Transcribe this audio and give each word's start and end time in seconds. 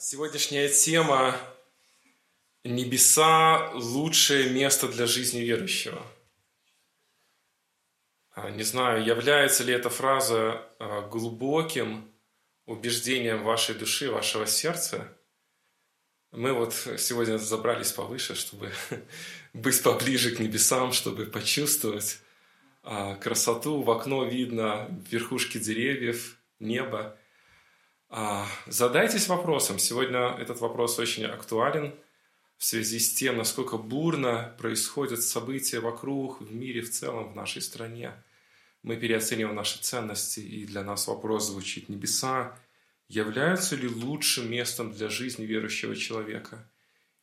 Сегодняшняя 0.00 0.68
тема 0.68 1.36
«Небеса– 2.62 3.72
лучшее 3.74 4.48
место 4.50 4.86
для 4.86 5.06
жизни 5.06 5.40
верующего». 5.40 6.06
А, 8.30 8.48
не 8.50 8.62
знаю, 8.62 9.04
является 9.04 9.64
ли 9.64 9.72
эта 9.72 9.90
фраза 9.90 10.64
а, 10.78 11.08
глубоким 11.08 12.08
убеждением 12.64 13.42
вашей 13.42 13.74
души, 13.74 14.08
вашего 14.08 14.46
сердца. 14.46 15.18
Мы 16.30 16.52
вот 16.52 16.74
сегодня 16.74 17.36
забрались 17.36 17.90
повыше, 17.90 18.36
чтобы 18.36 18.70
быть 19.52 19.82
поближе 19.82 20.30
к 20.30 20.38
небесам, 20.38 20.92
чтобы 20.92 21.26
почувствовать 21.26 22.20
а, 22.84 23.16
красоту. 23.16 23.82
В 23.82 23.90
окно 23.90 24.24
видно 24.24 24.88
верхушки 25.10 25.58
деревьев, 25.58 26.38
небо– 26.60 27.18
задайтесь 28.66 29.28
вопросом. 29.28 29.78
Сегодня 29.78 30.36
этот 30.38 30.60
вопрос 30.60 30.98
очень 30.98 31.24
актуален 31.24 31.94
в 32.56 32.64
связи 32.64 32.98
с 32.98 33.14
тем, 33.14 33.36
насколько 33.36 33.76
бурно 33.76 34.54
происходят 34.58 35.22
события 35.22 35.80
вокруг, 35.80 36.40
в 36.40 36.52
мире 36.52 36.80
в 36.80 36.90
целом, 36.90 37.32
в 37.32 37.36
нашей 37.36 37.62
стране. 37.62 38.12
Мы 38.82 38.96
переоцениваем 38.96 39.54
наши 39.54 39.78
ценности, 39.78 40.40
и 40.40 40.64
для 40.64 40.82
нас 40.82 41.06
вопрос 41.06 41.46
звучит 41.46 41.88
«Небеса 41.88 42.58
являются 43.08 43.76
ли 43.76 43.88
лучшим 43.88 44.50
местом 44.50 44.92
для 44.92 45.08
жизни 45.08 45.44
верующего 45.46 45.94
человека? 45.94 46.70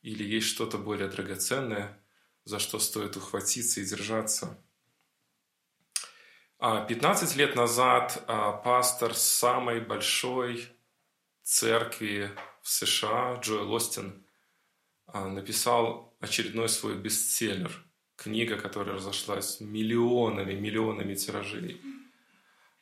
Или 0.02 0.24
есть 0.24 0.46
что-то 0.46 0.78
более 0.78 1.08
драгоценное, 1.08 1.98
за 2.44 2.58
что 2.58 2.78
стоит 2.78 3.16
ухватиться 3.16 3.80
и 3.80 3.84
держаться?» 3.84 4.56
15 6.58 7.34
а, 7.34 7.38
лет 7.38 7.54
назад 7.54 8.24
а, 8.26 8.52
пастор 8.52 9.14
самой 9.14 9.80
большой 9.80 10.66
церкви 11.46 12.32
в 12.60 12.68
США 12.68 13.38
Джоэл 13.40 13.72
Остин 13.72 14.26
а, 15.06 15.28
написал 15.28 16.16
очередной 16.20 16.68
свой 16.68 16.96
бестселлер. 16.96 17.84
Книга, 18.16 18.56
которая 18.56 18.96
разошлась 18.96 19.60
миллионами, 19.60 20.54
миллионами 20.54 21.14
тиражей. 21.14 21.80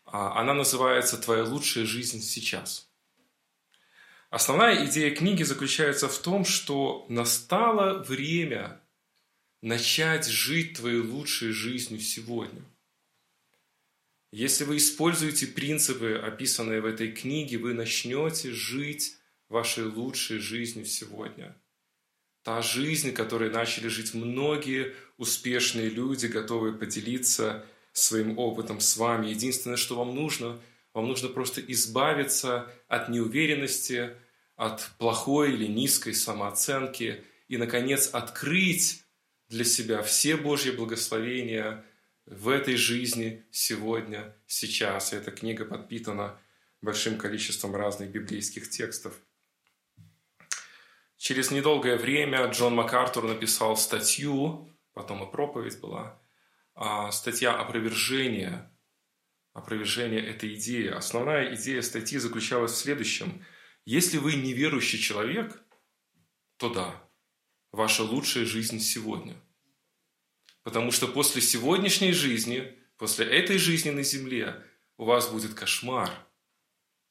А, 0.07 0.41
она 0.41 0.55
называется 0.55 1.19
«Твоя 1.19 1.45
лучшая 1.45 1.85
жизнь 1.85 2.23
сейчас». 2.23 2.89
Основная 4.31 4.87
идея 4.87 5.15
книги 5.15 5.43
заключается 5.43 6.09
в 6.09 6.19
том, 6.19 6.47
что 6.47 7.05
настало 7.11 8.03
время 8.03 8.81
начать 9.61 10.27
жить 10.27 10.79
твоей 10.79 11.01
лучшей 11.01 11.51
жизнью 11.53 12.01
сегодня– 12.01 12.63
если 14.37 14.65
вы 14.65 14.79
используете 14.79 15.47
принципы, 15.47 16.15
описанные 16.15 16.81
в 16.81 16.87
этой 16.87 17.13
книге, 17.13 17.57
вы 17.59 17.73
начнете 17.73 18.51
жить 18.51 19.17
вашей 19.49 19.85
лучшей 19.85 20.39
жизнью 20.39 20.87
сегодня. 20.87 21.57
Та 22.43 22.61
жизнь, 22.61 23.13
которой 23.13 23.49
начали 23.49 23.87
жить 23.87 24.13
многие 24.13 24.93
успешные 25.19 25.89
люди, 25.89 26.27
готовые 26.27 26.75
поделиться 26.75 27.65
своим 27.93 28.37
опытом 28.37 28.81
с 28.81 28.97
вами. 28.97 29.29
Единственное, 29.29 29.77
что 29.77 29.95
вам 29.95 30.17
нужно, 30.17 30.61
вам 30.95 31.07
нужно 31.07 31.29
просто 31.29 31.61
избавиться 31.61 32.69
от 32.89 33.09
неуверенности, 33.11 34.17
от 34.57 34.91
плохой 34.99 35.53
или 35.53 35.67
низкой 35.67 36.13
самооценки 36.13 37.23
и, 37.47 37.57
наконец, 37.57 38.11
открыть 38.13 39.05
для 39.49 39.63
себя 39.63 40.03
все 40.03 40.37
Божьи 40.37 40.73
благословения– 40.73 41.85
в 42.27 42.49
этой 42.49 42.77
жизни 42.77 43.47
сегодня, 43.51 44.37
сейчас. 44.47 45.13
И 45.13 45.17
эта 45.17 45.31
книга 45.31 45.65
подпитана 45.65 46.41
большим 46.81 47.19
количеством 47.19 47.75
разных 47.75 48.11
библейских 48.11 48.71
текстов. 48.71 49.15
Через 51.17 51.51
недолгое 51.51 51.97
время 51.97 52.47
Джон 52.49 52.75
МакАртур 52.75 53.25
написал 53.25 53.77
статью, 53.77 54.71
потом 54.93 55.27
и 55.27 55.31
проповедь 55.31 55.81
была, 55.81 56.21
а 56.75 57.11
статья 57.13 57.59
опровержения, 57.59 58.71
опровержения 59.53 60.21
этой 60.21 60.55
идеи. 60.55 60.89
Основная 60.89 61.55
идея 61.55 61.83
статьи 61.83 62.19
заключалась 62.19 62.73
в 62.73 62.77
следующем. 62.77 63.45
Если 63.87 64.19
вы 64.19 64.35
неверующий 64.35 64.99
человек, 64.99 65.63
то 66.57 66.69
да, 66.69 67.09
ваша 67.71 68.03
лучшая 68.03 68.45
жизнь 68.45 68.81
сегодня– 68.81 69.37
Потому 70.65 70.91
что 70.91 71.07
после 71.07 71.43
сегодняшней 71.43 72.13
жизни, 72.13 72.77
после 72.97 73.27
этой 73.27 73.59
жизни 73.59 73.91
на 73.91 74.03
земле, 74.03 74.63
у 74.97 75.05
вас 75.05 75.29
будет 75.31 75.55
кошмар, 75.55 76.11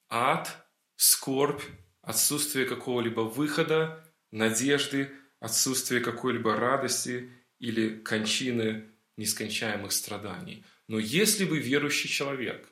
ад, 0.09 0.67
скорбь, 0.95 1.61
отсутствие 2.01 2.65
какого-либо 2.65 3.21
выхода, 3.21 4.03
надежды, 4.31 5.11
отсутствие 5.39 6.01
какой-либо 6.01 6.55
радости 6.55 7.31
или 7.59 7.99
кончины 7.99 8.89
нескончаемых 9.17 9.91
страданий. 9.91 10.65
Но 10.87 10.97
если 10.97 11.45
вы 11.45 11.59
верующий 11.59 12.09
человек, 12.09 12.67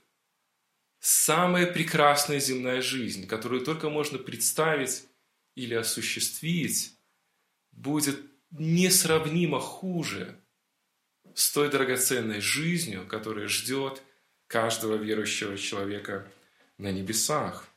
самая 0.99 1.67
прекрасная 1.67 2.39
земная 2.39 2.81
жизнь, 2.81 3.27
которую 3.27 3.63
только 3.63 3.89
можно 3.89 4.17
представить 4.17 5.03
или 5.53 5.75
осуществить, 5.75 6.97
будет 7.71 8.19
несравнимо 8.49 9.59
хуже, 9.59 10.40
с 11.35 11.51
той 11.51 11.69
драгоценной 11.69 12.41
жизнью, 12.41 13.07
которая 13.07 13.47
ждет 13.47 14.01
каждого 14.47 14.95
верующего 14.95 15.57
человека 15.57 16.31
на 16.77 16.91
небесах. 16.91 17.67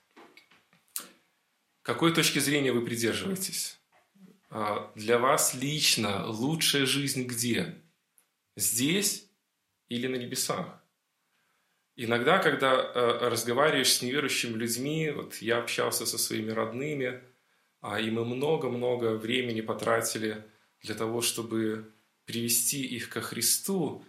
Какой 1.83 2.15
точки 2.15 2.39
зрения 2.39 2.73
вы 2.73 2.85
придерживаетесь? 2.85 3.79
А, 4.51 4.91
для 4.95 5.19
вас 5.19 5.55
лично 5.55 6.27
лучшая 6.27 6.87
жизнь 6.87 7.25
где? 7.25 7.75
Здесь 8.57 9.29
или 9.89 10.07
на 10.07 10.17
небесах? 10.17 10.81
Иногда, 11.97 12.39
когда 12.39 12.75
э, 12.75 13.29
разговариваешь 13.29 13.93
с 13.93 14.03
неверующими 14.03 14.57
людьми, 14.57 15.11
вот 15.11 15.37
я 15.37 15.59
общался 15.59 16.07
со 16.07 16.19
своими 16.19 16.51
родными, 16.51 17.21
а, 17.81 18.01
и 18.01 18.11
мы 18.11 18.25
много-много 18.25 19.17
времени 19.17 19.61
потратили 19.61 20.43
для 20.81 20.95
того, 20.95 21.21
чтобы 21.21 21.93
привести 22.25 22.85
их 22.85 23.09
ко 23.09 23.21
Христу. 23.21 24.05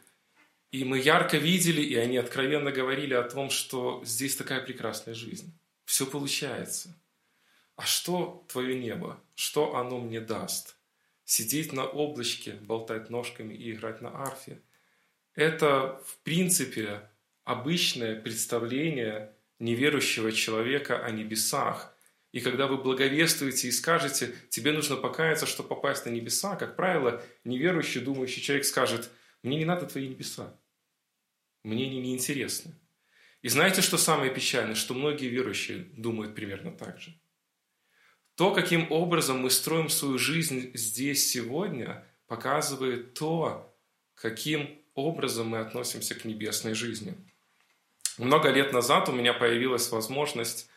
И 0.71 0.83
мы 0.83 0.99
ярко 0.99 1.37
видели, 1.37 1.81
и 1.81 1.95
они 1.95 2.17
откровенно 2.17 2.71
говорили 2.71 3.13
о 3.13 3.23
том, 3.23 3.49
что 3.49 4.01
здесь 4.05 4.35
такая 4.35 4.61
прекрасная 4.61 5.13
жизнь. 5.13 5.57
Все 5.85 6.05
получается. 6.05 6.97
А 7.75 7.85
что 7.85 8.45
твое 8.47 8.79
небо? 8.79 9.21
Что 9.35 9.75
оно 9.75 9.99
мне 9.99 10.19
даст? 10.19 10.75
Сидеть 11.23 11.73
на 11.73 11.85
облачке, 11.85 12.53
болтать 12.53 13.09
ножками 13.09 13.53
и 13.53 13.71
играть 13.71 14.01
на 14.01 14.09
арфе. 14.09 14.61
Это, 15.33 16.01
в 16.05 16.17
принципе, 16.19 17.09
обычное 17.43 18.19
представление 18.19 19.33
неверующего 19.59 20.31
человека 20.31 21.03
о 21.03 21.11
небесах– 21.11 21.91
и 22.35 22.41
когда 22.41 22.67
вы 22.67 22.75
благовествуете 22.75 23.69
и 23.69 23.71
скажете, 23.71 24.35
тебе 24.49 24.73
нужно 24.73 24.97
покаяться, 24.97 25.45
чтобы 25.45 25.69
попасть 25.69 26.05
на 26.05 26.09
небеса, 26.09 26.57
как 26.57 26.75
правило, 26.75 27.23
неверующий, 27.45 28.01
думающий 28.01 28.41
человек 28.41 28.65
скажет, 28.65 29.09
мне 29.41 29.55
не 29.55 29.63
надо 29.63 29.85
твои 29.85 30.09
небеса, 30.09 30.53
мне 31.63 31.85
они 31.85 32.01
не 32.01 32.13
интересны. 32.13 32.73
И 33.41 33.47
знаете, 33.47 33.81
что 33.81 33.97
самое 33.97 34.33
печальное? 34.33 34.75
Что 34.75 34.93
многие 34.93 35.27
верующие 35.27 35.85
думают 35.95 36.35
примерно 36.35 36.73
так 36.73 36.99
же. 36.99 37.17
То, 38.35 38.53
каким 38.53 38.91
образом 38.91 39.39
мы 39.39 39.49
строим 39.49 39.87
свою 39.87 40.17
жизнь 40.17 40.71
здесь 40.73 41.31
сегодня, 41.31 42.05
показывает 42.27 43.13
то, 43.13 43.73
каким 44.13 44.77
образом 44.93 45.47
мы 45.47 45.59
относимся 45.59 46.15
к 46.15 46.25
небесной 46.25 46.73
жизни. 46.73 47.15
Много 48.17 48.49
лет 48.49 48.73
назад 48.73 49.07
у 49.07 49.13
меня 49.13 49.33
появилась 49.33 49.89
возможность 49.89 50.69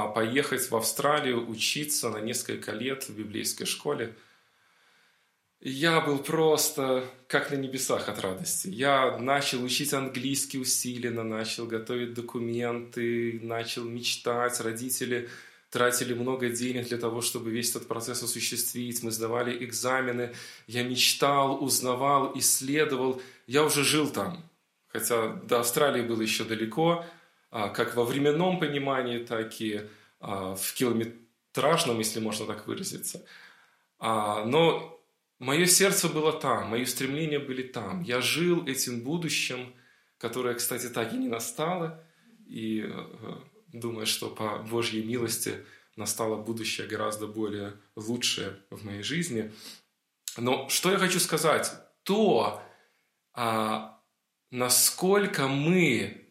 поехать 0.00 0.70
в 0.70 0.76
Австралию 0.76 1.48
учиться 1.48 2.08
на 2.08 2.18
несколько 2.18 2.72
лет 2.72 3.08
в 3.08 3.16
библейской 3.16 3.66
школе. 3.66 4.14
Я 5.60 6.00
был 6.00 6.18
просто 6.18 7.04
как 7.28 7.50
на 7.50 7.56
небесах 7.56 8.08
от 8.08 8.18
радости. 8.20 8.68
Я 8.68 9.18
начал 9.18 9.62
учить 9.62 9.92
английский 9.92 10.58
усиленно, 10.58 11.22
начал 11.22 11.66
готовить 11.66 12.14
документы, 12.14 13.38
начал 13.42 13.84
мечтать. 13.84 14.60
Родители 14.60 15.28
тратили 15.70 16.14
много 16.14 16.48
денег 16.48 16.88
для 16.88 16.98
того, 16.98 17.20
чтобы 17.20 17.50
весь 17.50 17.70
этот 17.70 17.86
процесс 17.86 18.22
осуществить. 18.22 19.02
Мы 19.02 19.10
сдавали 19.10 19.64
экзамены. 19.64 20.32
Я 20.66 20.82
мечтал, 20.82 21.62
узнавал, 21.62 22.32
исследовал. 22.36 23.22
Я 23.46 23.62
уже 23.62 23.84
жил 23.84 24.10
там. 24.10 24.42
Хотя 24.88 25.28
до 25.28 25.60
Австралии 25.60 26.02
было 26.02 26.20
еще 26.20 26.44
далеко, 26.44 27.02
а, 27.02 27.06
как 27.52 27.94
во 27.94 28.04
временном 28.04 28.58
понимании, 28.58 29.18
так 29.18 29.60
и 29.60 29.82
а, 30.20 30.54
в 30.54 30.72
километражном, 30.74 31.98
если 31.98 32.20
можно 32.20 32.46
так 32.46 32.66
выразиться. 32.66 33.24
А, 33.98 34.44
но 34.44 35.04
мое 35.40 35.66
сердце 35.66 36.08
было 36.08 36.32
там, 36.32 36.68
мои 36.68 36.84
стремления 36.84 37.40
были 37.40 37.62
там. 37.62 38.02
Я 38.02 38.20
жил 38.20 38.64
этим 38.66 39.00
будущим, 39.00 39.74
которое, 40.18 40.54
кстати, 40.54 40.88
так 40.88 41.12
и 41.12 41.16
не 41.18 41.28
настало. 41.28 42.02
И 42.46 42.84
э, 42.86 43.36
думаю, 43.72 44.06
что 44.06 44.28
по 44.30 44.58
Божьей 44.58 45.02
милости 45.02 45.64
настало 45.96 46.36
будущее 46.36 46.86
гораздо 46.86 47.26
более 47.26 47.74
лучшее 47.96 48.58
в 48.70 48.84
моей 48.84 49.02
жизни. 49.02 49.52
Но 50.36 50.68
что 50.68 50.90
я 50.92 50.98
хочу 50.98 51.18
сказать? 51.18 51.72
То, 52.04 52.62
а, 53.34 54.00
насколько 54.50 55.48
мы 55.48 56.21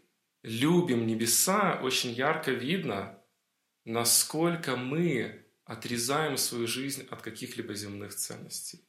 любим 0.43 1.07
небеса, 1.07 1.79
очень 1.81 2.11
ярко 2.11 2.51
видно, 2.51 3.19
насколько 3.85 4.75
мы 4.75 5.45
отрезаем 5.65 6.37
свою 6.37 6.67
жизнь 6.67 7.07
от 7.09 7.21
каких-либо 7.21 7.73
земных 7.73 8.15
ценностей. 8.15 8.85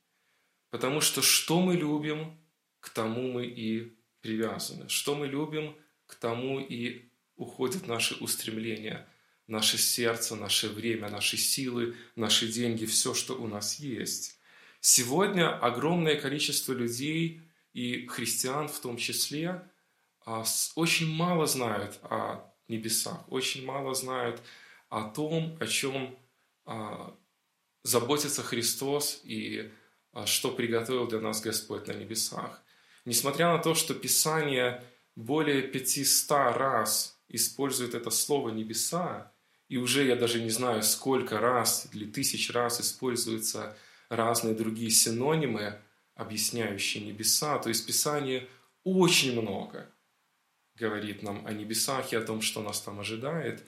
Потому 0.70 1.00
что 1.00 1.22
что 1.22 1.60
мы 1.60 1.76
любим, 1.76 2.40
к 2.80 2.90
тому 2.90 3.30
мы 3.30 3.46
и 3.46 3.96
привязаны. 4.20 4.88
Что 4.88 5.14
мы 5.14 5.26
любим, 5.26 5.76
к 6.06 6.14
тому 6.14 6.60
и 6.60 7.10
уходят 7.36 7.86
наши 7.86 8.14
устремления, 8.14 9.08
наше 9.46 9.78
сердце, 9.78 10.34
наше 10.36 10.68
время, 10.68 11.08
наши 11.08 11.36
силы, 11.36 11.94
наши 12.16 12.48
деньги, 12.48 12.86
все, 12.86 13.14
что 13.14 13.34
у 13.34 13.46
нас 13.46 13.78
есть. 13.78 14.38
Сегодня 14.80 15.56
огромное 15.56 16.20
количество 16.20 16.72
людей 16.72 17.42
и 17.72 18.06
христиан 18.06 18.68
в 18.68 18.80
том 18.80 18.96
числе 18.96 19.62
очень 20.74 21.14
мало 21.14 21.46
знают 21.46 21.98
о 22.02 22.52
небесах, 22.68 23.20
очень 23.30 23.64
мало 23.64 23.94
знают 23.94 24.40
о 24.88 25.04
том, 25.08 25.56
о 25.60 25.66
чем 25.66 26.16
а, 26.64 27.14
заботится 27.82 28.42
Христос 28.42 29.20
и 29.24 29.70
а, 30.12 30.26
что 30.26 30.50
приготовил 30.50 31.06
для 31.06 31.20
нас 31.20 31.40
Господь 31.40 31.86
на 31.86 31.92
небесах. 31.92 32.62
Несмотря 33.04 33.52
на 33.52 33.58
то, 33.58 33.74
что 33.74 33.94
Писание 33.94 34.84
более 35.16 35.62
500 35.62 36.30
раз 36.56 37.18
использует 37.28 37.94
это 37.94 38.10
слово 38.10 38.50
«небеса», 38.50 39.32
и 39.68 39.78
уже 39.78 40.04
я 40.04 40.16
даже 40.16 40.42
не 40.42 40.50
знаю, 40.50 40.82
сколько 40.82 41.40
раз 41.40 41.88
или 41.92 42.04
тысяч 42.04 42.50
раз 42.50 42.80
используются 42.80 43.74
разные 44.10 44.54
другие 44.54 44.90
синонимы, 44.90 45.78
объясняющие 46.14 47.02
небеса. 47.02 47.58
То 47.58 47.70
есть 47.70 47.86
Писание 47.86 48.46
очень 48.84 49.40
много 49.40 49.91
говорит 50.76 51.22
нам 51.22 51.46
о 51.46 51.52
небесах 51.52 52.12
и 52.12 52.16
о 52.16 52.22
том, 52.22 52.40
что 52.40 52.62
нас 52.62 52.80
там 52.80 53.00
ожидает. 53.00 53.62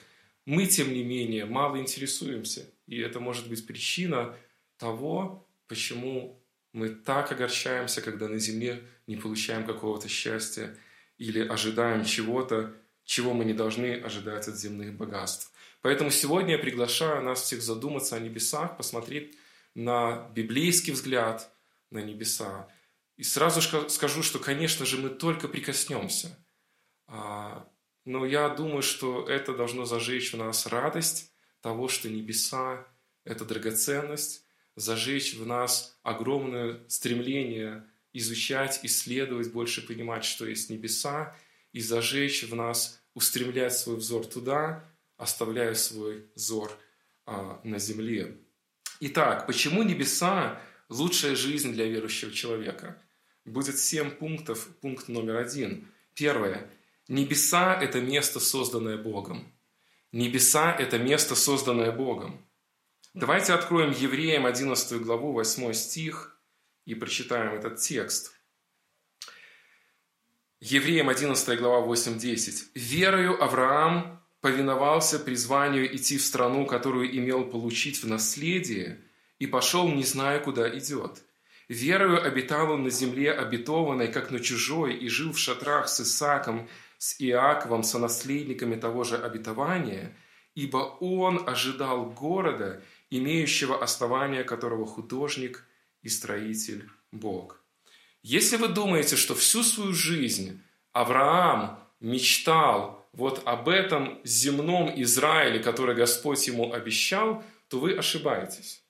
Мы, 0.46 0.66
тем 0.66 0.92
не 0.92 1.02
менее, 1.02 1.44
мало 1.44 1.78
интересуемся. 1.78 2.66
И 2.86 2.98
это 2.98 3.20
может 3.20 3.48
быть 3.48 3.66
причина 3.66 4.36
того, 4.76 5.46
почему 5.68 6.42
мы 6.72 6.88
так 6.90 7.32
огорчаемся, 7.32 8.02
когда 8.02 8.28
на 8.28 8.38
земле 8.38 8.82
не 9.06 9.16
получаем 9.16 9.64
какого-то 9.64 10.08
счастья 10.08 10.76
или 11.18 11.40
ожидаем 11.40 12.04
чего-то, 12.04 12.74
чего 13.04 13.32
мы 13.32 13.44
не 13.44 13.54
должны 13.54 13.94
ожидать 14.00 14.48
от 14.48 14.56
земных 14.56 14.94
богатств. 14.94 15.52
Поэтому 15.82 16.10
сегодня 16.10 16.52
я 16.52 16.58
приглашаю 16.58 17.22
нас 17.22 17.42
всех 17.42 17.62
задуматься 17.62 18.16
о 18.16 18.20
небесах, 18.20 18.76
посмотреть 18.76 19.36
на 19.74 20.30
библейский 20.34 20.92
взгляд 20.92 21.50
на 21.90 21.98
небеса. 21.98 22.68
И 23.16 23.22
сразу 23.22 23.60
скажу, 23.88 24.22
что, 24.22 24.38
конечно 24.38 24.86
же, 24.86 24.98
мы 24.98 25.10
только 25.10 25.46
прикоснемся. 25.46 26.36
А, 27.06 27.68
но 28.04 28.26
я 28.26 28.48
думаю, 28.48 28.82
что 28.82 29.28
это 29.28 29.54
должно 29.54 29.84
зажечь 29.84 30.32
в 30.32 30.36
нас 30.36 30.66
радость 30.66 31.32
того, 31.60 31.88
что 31.88 32.08
небеса– 32.08 32.86
это 33.24 33.44
драгоценность, 33.44 34.44
зажечь 34.76 35.34
в 35.34 35.46
нас 35.46 35.98
огромное 36.02 36.80
стремление 36.88 37.86
изучать, 38.12 38.80
исследовать, 38.82 39.52
больше 39.52 39.86
понимать, 39.86 40.24
что 40.24 40.46
есть 40.46 40.70
небеса, 40.70 41.36
и 41.72 41.80
зажечь 41.80 42.44
в 42.44 42.54
нас, 42.54 43.02
устремлять 43.14 43.76
свой 43.76 43.96
взор 43.96 44.26
туда, 44.26 44.84
оставляя 45.16 45.74
свой 45.74 46.26
взор 46.34 46.70
а, 47.26 47.60
на 47.64 47.78
земле. 47.78 48.38
Итак, 49.00 49.46
почему 49.46 49.82
небеса– 49.82 50.60
лучшая 50.88 51.34
жизнь 51.34 51.72
для 51.72 51.86
верующего 51.86 52.30
человека? 52.32 53.00
Будет 53.44 53.78
семь 53.78 54.10
пунктов. 54.10 54.68
Пункт 54.80 55.08
номер 55.08 55.36
один. 55.36 55.88
Первое. 56.14 56.70
Небеса– 57.08 57.78
это 57.82 58.00
место, 58.00 58.40
созданное 58.40 58.96
Богом. 58.96 59.52
Небеса– 60.12 60.74
это 60.78 60.98
место, 60.98 61.34
созданное 61.34 61.92
Богом. 61.92 62.42
Давайте 63.12 63.52
откроем 63.52 63.90
Евреям 63.90 64.46
11 64.46 65.02
главу, 65.02 65.32
8 65.32 65.72
стих 65.74 66.40
и 66.86 66.94
прочитаем 66.94 67.54
этот 67.54 67.78
текст. 67.78 68.32
Евреям 70.60 71.10
11 71.10 71.58
глава 71.58 71.86
8-10. 71.86 72.70
«Верою 72.74 73.42
Авраам 73.42 74.24
повиновался 74.40 75.18
призванию 75.18 75.94
идти 75.94 76.16
в 76.16 76.22
страну, 76.22 76.64
которую 76.64 77.14
имел 77.14 77.44
получить 77.44 78.02
в 78.02 78.08
наследие, 78.08 79.00
и 79.38 79.46
пошел, 79.46 79.88
не 79.88 80.04
зная, 80.04 80.38
куда 80.38 80.68
идет. 80.78 81.22
Верою 81.68 82.24
обитал 82.24 82.70
он 82.70 82.84
на 82.84 82.90
земле 82.90 83.32
обетованной, 83.32 84.08
как 84.08 84.30
на 84.30 84.40
чужой, 84.40 84.96
и 84.96 85.08
жил 85.08 85.32
в 85.32 85.38
шатрах 85.38 85.88
с 85.88 86.00
Исааком, 86.00 86.68
с 87.04 87.16
Иаковом, 87.18 87.82
сонаследниками 87.82 88.76
того 88.76 89.04
же 89.04 89.18
обетования, 89.18 90.16
ибо 90.54 90.78
он 91.00 91.46
ожидал 91.46 92.10
города, 92.10 92.82
имеющего 93.10 93.82
основание 93.82 94.42
которого 94.42 94.86
художник 94.86 95.66
и 96.00 96.08
строитель 96.08 96.88
Бог. 97.12 97.62
Если 98.22 98.56
вы 98.56 98.68
думаете, 98.68 99.16
что 99.16 99.34
всю 99.34 99.62
свою 99.62 99.92
жизнь 99.92 100.62
Авраам 100.92 101.78
мечтал 102.00 103.06
вот 103.12 103.42
об 103.44 103.68
этом 103.68 104.18
земном 104.24 104.90
Израиле, 105.02 105.58
который 105.58 105.94
Господь 105.94 106.46
ему 106.46 106.72
обещал, 106.72 107.44
то 107.68 107.80
вы 107.80 107.92
ошибаетесь. 107.92 108.82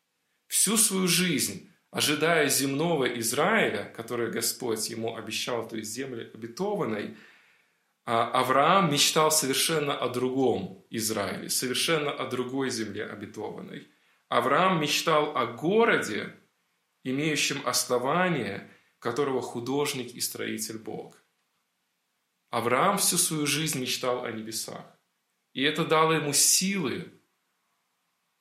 Всю 0.46 0.76
свою 0.76 1.08
жизнь, 1.08 1.68
ожидая 1.90 2.48
земного 2.48 3.06
Израиля, 3.18 3.92
который 3.96 4.30
Господь 4.30 4.88
ему 4.88 5.16
обещал, 5.16 5.66
то 5.66 5.76
есть 5.76 5.90
земли 5.90 6.30
обетованной, 6.32 7.16
Авраам 8.04 8.92
мечтал 8.92 9.30
совершенно 9.30 9.96
о 9.96 10.08
другом 10.08 10.84
Израиле, 10.90 11.48
совершенно 11.48 12.10
о 12.10 12.28
другой 12.28 12.70
земле 12.70 13.06
обетованной. 13.06 13.88
Авраам 14.28 14.80
мечтал 14.80 15.36
о 15.36 15.46
городе, 15.46 16.34
имеющем 17.02 17.66
основание, 17.66 18.70
которого 18.98 19.40
художник 19.40 20.14
и 20.14 20.20
строитель 20.20 20.78
Бог. 20.78 21.22
Авраам 22.50 22.98
всю 22.98 23.16
свою 23.16 23.46
жизнь 23.46 23.80
мечтал 23.80 24.24
о 24.24 24.32
небесах. 24.32 24.84
И 25.54 25.62
это 25.62 25.84
дало 25.84 26.12
ему 26.12 26.32
силы 26.32 27.10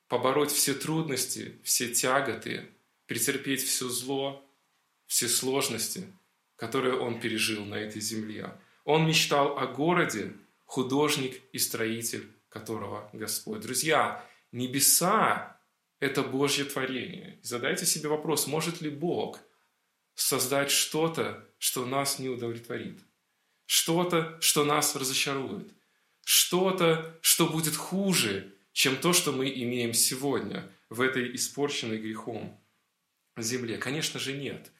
побороть 0.08 0.52
все 0.52 0.74
трудности, 0.74 1.60
все 1.64 1.92
тяготы, 1.92 2.70
претерпеть 3.06 3.62
все 3.62 3.88
зло, 3.88 4.48
все 5.06 5.28
сложности, 5.28 6.12
которые 6.56 6.98
он 6.98 7.20
пережил 7.20 7.64
на 7.64 7.76
этой 7.76 8.00
земле. 8.00 8.58
Он 8.84 9.06
мечтал 9.06 9.58
о 9.58 9.66
городе, 9.66 10.32
художник 10.64 11.40
и 11.52 11.58
строитель 11.58 12.30
которого 12.48 13.08
Господь. 13.12 13.60
Друзья, 13.60 14.24
небеса– 14.52 15.60
это 16.00 16.22
Божье 16.22 16.64
творение. 16.64 17.38
задайте 17.42 17.86
себе 17.86 18.08
вопрос, 18.08 18.46
может 18.46 18.80
ли 18.80 18.90
Бог 18.90 19.40
создать 20.14 20.70
что-то, 20.70 21.44
что 21.58 21.84
нас 21.84 22.18
не 22.18 22.28
удовлетворит? 22.28 23.00
что-то, 23.66 24.38
что 24.40 24.64
нас 24.64 24.96
разочарует, 24.96 25.68
что-то, 26.24 27.18
что 27.22 27.46
будет 27.46 27.76
хуже, 27.76 28.54
чем 28.72 28.96
то, 28.96 29.12
что 29.12 29.32
мы 29.32 29.48
имеем 29.48 29.94
сегодня 29.94 30.68
в 30.90 31.00
этой 31.00 31.34
испорченной 31.34 31.98
грехом 31.98 32.60
земле? 33.36 33.78
Конечно 33.78 34.18
же, 34.20 34.32
нет. 34.32 34.70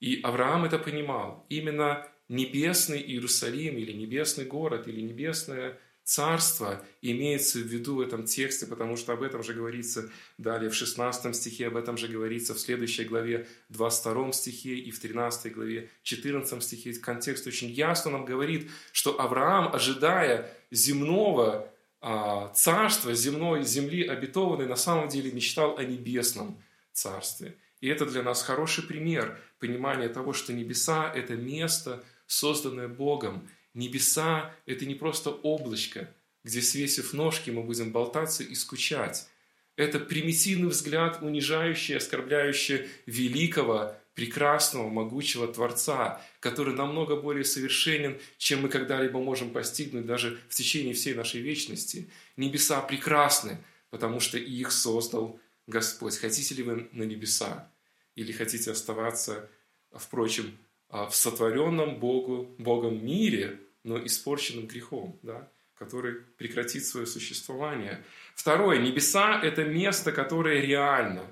И 0.00 0.20
Авраам 0.22 0.64
это 0.64 0.78
понимал. 0.78 1.46
Именно 1.48 2.06
небесный 2.28 3.00
Иерусалим 3.00 3.76
или 3.76 3.92
небесный 3.92 4.44
город 4.44 4.88
или 4.88 5.00
небесная 5.00 5.78
царство 6.06 6.84
имеется 7.02 7.58
в 7.58 7.62
виду 7.62 7.96
в 7.96 8.00
этом 8.00 8.24
тексте, 8.24 8.64
потому 8.66 8.96
что 8.96 9.12
об 9.12 9.24
этом 9.24 9.42
же 9.42 9.54
говорится 9.54 10.08
далее 10.38 10.70
в 10.70 10.74
16 10.74 11.34
стихе, 11.34 11.66
об 11.66 11.76
этом 11.76 11.96
же 11.96 12.06
говорится 12.06 12.54
в 12.54 12.60
следующей 12.60 13.04
главе 13.04 13.48
22 13.70 14.32
стихе 14.32 14.76
и 14.76 14.92
в 14.92 15.00
13 15.00 15.52
главе 15.52 15.90
14 16.04 16.62
стихе. 16.62 16.94
Контекст 16.94 17.48
очень 17.48 17.70
ясно 17.70 18.12
нам 18.12 18.24
говорит, 18.24 18.70
что 18.92 19.20
Авраам, 19.20 19.74
ожидая 19.74 20.56
земного 20.70 21.72
а, 22.00 22.52
царства, 22.54 23.12
земной 23.12 23.64
земли 23.64 24.06
обетованной, 24.06 24.66
на 24.66 24.76
самом 24.76 25.08
деле 25.08 25.32
мечтал 25.32 25.76
о 25.76 25.82
небесном 25.82 26.62
царстве. 26.92 27.56
И 27.80 27.88
это 27.88 28.06
для 28.06 28.22
нас 28.22 28.42
хороший 28.42 28.84
пример 28.84 29.40
понимания 29.58 30.08
того, 30.08 30.32
что 30.32 30.52
небеса– 30.52 31.12
это 31.14 31.34
место, 31.34 32.04
созданное 32.26 32.88
Богом, 32.88 33.48
Небеса– 33.74 34.54
это 34.66 34.86
не 34.86 34.94
просто 34.94 35.30
облачко, 35.30 36.14
где, 36.44 36.62
свесив 36.62 37.12
ножки, 37.12 37.50
мы 37.50 37.62
будем 37.62 37.92
болтаться 37.92 38.42
и 38.42 38.54
скучать. 38.54 39.28
Это 39.76 39.98
примитивный 40.00 40.68
взгляд, 40.68 41.18
унижающий, 41.20 41.98
оскорбляющий 41.98 42.88
великого, 43.04 43.94
прекрасного, 44.14 44.88
могучего 44.88 45.46
Творца, 45.46 46.22
который 46.40 46.74
намного 46.74 47.16
более 47.16 47.44
совершенен, 47.44 48.18
чем 48.38 48.62
мы 48.62 48.70
когда-либо 48.70 49.20
можем 49.20 49.50
постигнуть 49.50 50.06
даже 50.06 50.40
в 50.48 50.54
течение 50.54 50.94
всей 50.94 51.12
нашей 51.12 51.42
вечности. 51.42 52.08
Небеса 52.38 52.80
прекрасны, 52.80 53.58
потому 53.90 54.20
что 54.20 54.38
их 54.38 54.72
создал 54.72 55.38
Господь. 55.66 56.16
Хотите 56.16 56.54
ли 56.54 56.62
вы 56.62 56.88
на 56.92 57.02
небеса? 57.02 57.70
Или 58.14 58.32
хотите 58.32 58.70
оставаться, 58.70 59.50
впрочем, 59.92 60.56
в 60.90 61.10
сотворенном 61.10 61.98
Богу, 61.98 62.54
Богом 62.58 63.04
мире, 63.04 63.60
но 63.82 64.04
испорченным 64.04 64.66
грехом, 64.66 65.18
да, 65.22 65.50
который 65.74 66.14
прекратит 66.14 66.84
свое 66.84 67.06
существование. 67.06 68.04
Второе. 68.34 68.78
Небеса– 68.78 69.40
это 69.42 69.64
место, 69.64 70.12
которое 70.12 70.60
реально. 70.60 71.26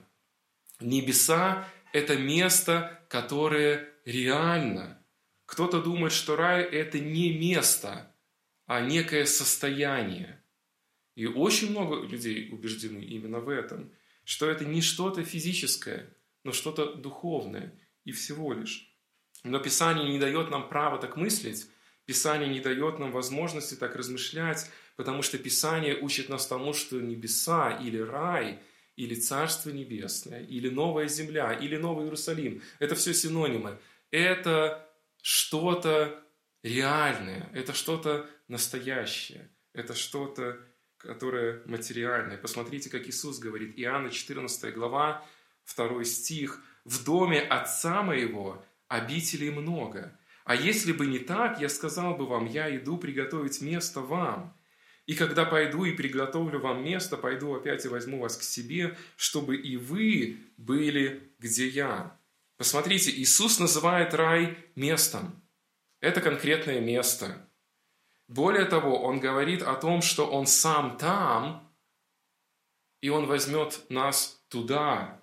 Небеса– 0.80 1.68
это 1.92 2.16
место, 2.16 3.00
которое 3.08 3.88
реально. 4.04 5.02
Кто-то 5.46 5.82
думает, 5.82 6.12
что 6.12 6.36
рай– 6.36 6.62
это 6.62 6.98
не 6.98 7.38
место, 7.38 8.12
а 8.66 8.80
некое 8.80 9.26
состояние. 9.26 10.42
И 11.14 11.26
очень 11.26 11.70
много 11.70 12.04
людей 12.06 12.50
убеждены 12.50 12.98
именно 12.98 13.40
в 13.40 13.48
этом, 13.48 13.92
что 14.24 14.48
это 14.50 14.64
не 14.64 14.80
что-то 14.80 15.22
физическое, 15.22 16.12
но 16.42 16.52
что-то 16.52 16.94
духовное 16.94 17.72
и 18.04 18.12
всего 18.12 18.52
лишь. 18.52 18.93
Но 19.44 19.58
Писание 19.60 20.10
не 20.10 20.18
дает 20.18 20.50
нам 20.50 20.68
права 20.68 20.98
так 20.98 21.16
мыслить, 21.16 21.68
Писание 22.06 22.48
не 22.48 22.60
дает 22.60 22.98
нам 22.98 23.12
возможности 23.12 23.74
так 23.74 23.94
размышлять, 23.94 24.70
потому 24.96 25.22
что 25.22 25.38
Писание 25.38 25.96
учит 25.96 26.28
нас 26.28 26.46
тому, 26.46 26.72
что 26.72 27.00
небеса 27.00 27.78
или 27.80 27.98
рай, 27.98 28.58
или 28.96 29.14
Царство 29.14 29.70
Небесное, 29.70 30.42
или 30.42 30.68
Новая 30.68 31.08
Земля, 31.08 31.52
или 31.52 31.76
Новый 31.76 32.04
Иерусалим– 32.04 32.62
это 32.78 32.94
все 32.94 33.12
синонимы. 33.12 33.78
Это 34.10 34.88
что-то 35.20 36.22
реальное, 36.62 37.50
это 37.52 37.72
что-то 37.72 38.28
настоящее, 38.48 39.50
это 39.72 39.94
что-то, 39.94 40.60
которое 40.96 41.62
материальное. 41.66 42.38
Посмотрите, 42.38 42.88
как 42.88 43.08
Иисус 43.08 43.38
говорит, 43.38 43.74
Иоанна 43.76 44.10
14 44.10 44.72
глава, 44.74 45.26
2 45.76 46.04
стих, 46.04 46.62
«В 46.84 47.04
доме 47.04 47.40
Отца 47.40 48.02
Моего 48.02 48.64
обителей 48.94 49.50
много. 49.50 50.18
А 50.44 50.54
если 50.54 50.92
бы 50.92 51.06
не 51.06 51.18
так, 51.18 51.60
я 51.60 51.68
сказал 51.68 52.16
бы 52.16 52.26
вам, 52.26 52.46
я 52.46 52.74
иду 52.76 52.98
приготовить 52.98 53.60
место 53.60 54.00
вам. 54.00 54.56
И 55.06 55.14
когда 55.14 55.44
пойду 55.44 55.84
и 55.84 55.92
приготовлю 55.92 56.60
вам 56.60 56.84
место, 56.84 57.16
пойду 57.16 57.54
опять 57.54 57.84
и 57.84 57.88
возьму 57.88 58.20
вас 58.20 58.36
к 58.36 58.42
себе, 58.42 58.96
чтобы 59.16 59.56
и 59.56 59.76
вы 59.76 60.38
были, 60.56 61.32
где 61.38 61.68
я». 61.68 62.18
Посмотрите, 62.56 63.10
Иисус 63.10 63.58
называет 63.58 64.14
рай 64.14 64.56
местом. 64.76 65.42
Это 66.00 66.20
конкретное 66.20 66.80
место. 66.80 67.48
Более 68.28 68.64
того, 68.64 69.02
Он 69.02 69.18
говорит 69.18 69.62
о 69.62 69.74
том, 69.74 70.02
что 70.02 70.26
Он 70.26 70.46
сам 70.46 70.96
там, 70.96 71.74
и 73.00 73.10
Он 73.10 73.26
возьмет 73.26 73.84
нас 73.88 74.40
туда, 74.48 75.20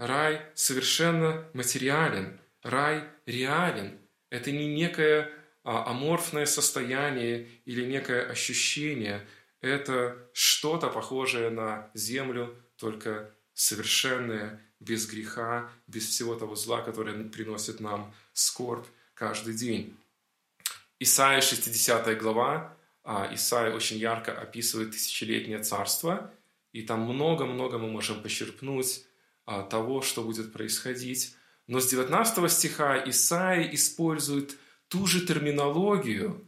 Рай 0.00 0.40
совершенно 0.54 1.46
материален, 1.52 2.40
рай 2.62 3.04
реален. 3.26 3.98
Это 4.30 4.50
не 4.50 4.66
некое 4.66 5.30
а, 5.62 5.90
аморфное 5.90 6.46
состояние 6.46 7.48
или 7.66 7.84
некое 7.84 8.22
ощущение. 8.22 9.26
Это 9.60 10.16
что-то 10.32 10.88
похожее 10.88 11.50
на 11.50 11.90
землю, 11.92 12.56
только 12.78 13.30
совершенное, 13.52 14.62
без 14.80 15.06
греха, 15.06 15.68
без 15.86 16.08
всего 16.08 16.34
того 16.34 16.54
зла, 16.54 16.80
которое 16.80 17.22
приносит 17.24 17.80
нам 17.80 18.14
скорбь 18.32 18.86
каждый 19.12 19.52
день. 19.52 19.94
Исайя 20.98 21.42
60 21.42 22.16
глава, 22.18 22.74
а, 23.04 23.28
Исайя 23.34 23.74
очень 23.74 23.98
ярко 23.98 24.32
описывает 24.32 24.92
тысячелетнее 24.92 25.62
царство, 25.62 26.32
и 26.72 26.80
там 26.80 27.02
много-много 27.02 27.76
мы 27.76 27.90
можем 27.90 28.22
почерпнуть 28.22 29.04
того, 29.44 30.02
что 30.02 30.22
будет 30.22 30.52
происходить. 30.52 31.34
Но 31.66 31.80
с 31.80 31.88
19 31.88 32.50
стиха 32.50 33.02
Исаия 33.08 33.72
использует 33.72 34.56
ту 34.88 35.06
же 35.06 35.24
терминологию 35.24 36.44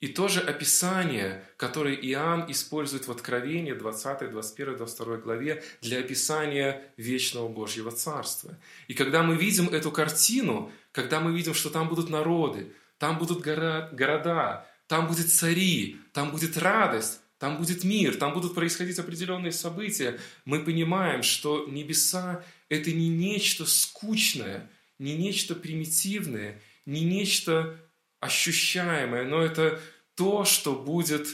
и 0.00 0.08
то 0.08 0.28
же 0.28 0.40
описание, 0.40 1.42
которое 1.56 1.94
Иоанн 1.94 2.50
использует 2.50 3.08
в 3.08 3.10
Откровении 3.10 3.72
20, 3.72 4.30
21, 4.30 4.76
22 4.76 5.16
главе 5.18 5.62
для 5.80 6.00
описания 6.00 6.92
вечного 6.96 7.48
Божьего 7.48 7.90
Царства. 7.90 8.58
И 8.88 8.94
когда 8.94 9.22
мы 9.22 9.36
видим 9.36 9.68
эту 9.68 9.90
картину, 9.90 10.70
когда 10.92 11.20
мы 11.20 11.34
видим, 11.34 11.54
что 11.54 11.70
там 11.70 11.88
будут 11.88 12.10
народы, 12.10 12.72
там 12.98 13.18
будут 13.18 13.40
города, 13.40 14.66
там 14.86 15.06
будет 15.08 15.32
цари, 15.32 15.98
там 16.12 16.30
будет 16.30 16.56
радость, 16.56 17.20
там 17.38 17.58
будет 17.58 17.84
мир, 17.84 18.16
там 18.16 18.32
будут 18.32 18.54
происходить 18.54 18.98
определенные 18.98 19.52
события. 19.52 20.18
Мы 20.44 20.60
понимаем, 20.60 21.22
что 21.22 21.66
небеса– 21.66 22.44
это 22.68 22.92
не 22.92 23.08
нечто 23.08 23.66
скучное, 23.66 24.70
не 24.98 25.16
нечто 25.16 25.54
примитивное, 25.54 26.62
не 26.86 27.04
нечто 27.04 27.78
ощущаемое, 28.20 29.24
но 29.24 29.42
это 29.42 29.80
то, 30.14 30.46
что 30.46 30.74
будет 30.74 31.28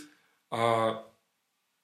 а, 0.51 1.09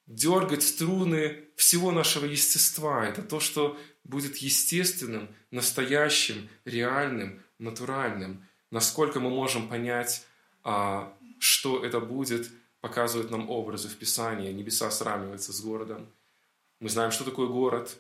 дергать 0.07 0.65
струны 0.65 1.45
всего 1.55 1.93
нашего 1.93 2.25
естества. 2.25 3.07
Это 3.07 3.23
то, 3.23 3.39
что 3.39 3.79
будет 4.03 4.39
естественным, 4.39 5.29
настоящим, 5.53 6.49
реальным, 6.65 7.41
натуральным. 7.61 8.45
Насколько 8.73 9.21
мы 9.21 9.31
можем 9.31 9.69
понять, 9.69 10.25
а, 10.65 11.17
что 11.39 11.85
это 11.85 12.01
будет– 12.01 12.51
показывают 12.81 13.31
нам 13.31 13.51
образы 13.51 13.89
в 13.89 13.97
Писании. 13.97 14.53
Небеса 14.53 14.91
сравниваются 14.91 15.53
с 15.53 15.61
городом. 15.61 16.13
Мы 16.81 16.89
знаем, 16.89 17.11
что 17.11 17.25
такое 17.25 17.49
город. 17.49 17.97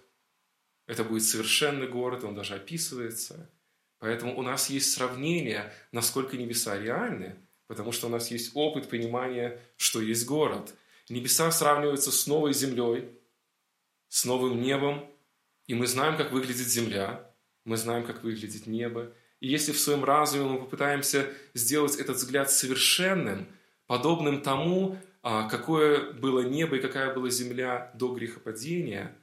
Это 0.86 1.04
будет 1.04 1.24
совершенный 1.24 1.88
город, 1.88 2.24
он 2.24 2.34
даже 2.34 2.54
описывается. 2.54 3.50
Поэтому 3.98 4.38
у 4.38 4.42
нас 4.42 4.70
есть 4.70 4.92
сравнение, 4.92 5.72
насколько 5.92 6.36
небеса 6.36 6.78
реальны, 6.78 7.36
потому 7.66 7.92
что 7.92 8.06
у 8.06 8.10
нас 8.10 8.30
есть 8.30 8.52
опыт 8.54 8.88
понимания, 8.88 9.60
что 9.76 10.00
есть 10.00 10.24
город. 10.24 10.74
Небеса 11.08 11.50
сравниваются 11.50 12.12
с 12.12 12.26
новой 12.26 12.54
землей, 12.54 13.10
с 14.08 14.24
новым 14.24 14.62
небом, 14.62 15.04
и 15.66 15.74
мы 15.74 15.86
знаем, 15.86 16.16
как 16.16 16.32
выглядит 16.32 16.68
земля, 16.68 17.30
мы 17.64 17.76
знаем, 17.76 18.06
как 18.06 18.22
выглядит 18.22 18.66
небо. 18.66 19.12
И 19.40 19.48
если 19.48 19.72
в 19.72 19.80
своем 19.80 20.04
разуме 20.04 20.44
мы 20.44 20.58
попытаемся 20.58 21.28
сделать 21.54 21.96
этот 21.96 22.16
взгляд 22.16 22.50
совершенным– 22.50 23.48
подобным 23.88 24.42
тому, 24.42 24.96
а, 25.22 25.48
какое 25.48 26.12
было 26.12 26.40
небо 26.40 26.76
и 26.76 26.80
какая 26.80 27.12
была 27.12 27.30
земля 27.30 27.90
до 27.94 28.14
грехопадения, 28.14 29.16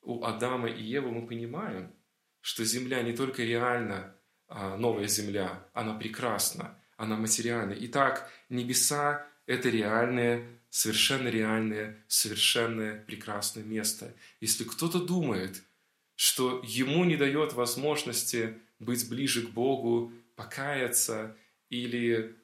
у 0.00 0.24
Адама 0.24 0.68
и 0.68 0.82
Евы 0.82 1.12
мы 1.12 1.26
понимаем, 1.28 1.92
что 2.40 2.64
земля 2.64 3.02
не 3.02 3.12
только 3.12 3.44
реально 3.44 4.16
а, 4.48 4.76
новая 4.76 5.06
земля, 5.06 5.68
она 5.74 5.94
прекрасна, 5.94 6.76
она 6.96 7.16
материальна. 7.16 7.76
Итак, 7.78 8.28
небеса– 8.48 9.24
это 9.46 9.68
реальное, 9.68 10.44
совершенно 10.70 11.28
реальное, 11.28 12.02
совершенное 12.08 12.98
прекрасное 13.04 13.62
место. 13.62 14.12
Если 14.40 14.64
кто-то 14.64 15.04
думает, 15.04 15.62
что 16.16 16.62
ему 16.64 17.04
не 17.04 17.16
дает 17.16 17.52
возможности 17.52 18.58
быть 18.78 19.08
ближе 19.08 19.46
к 19.46 19.50
Богу, 19.50 20.12
покаяться 20.34 21.36
или 21.68 22.36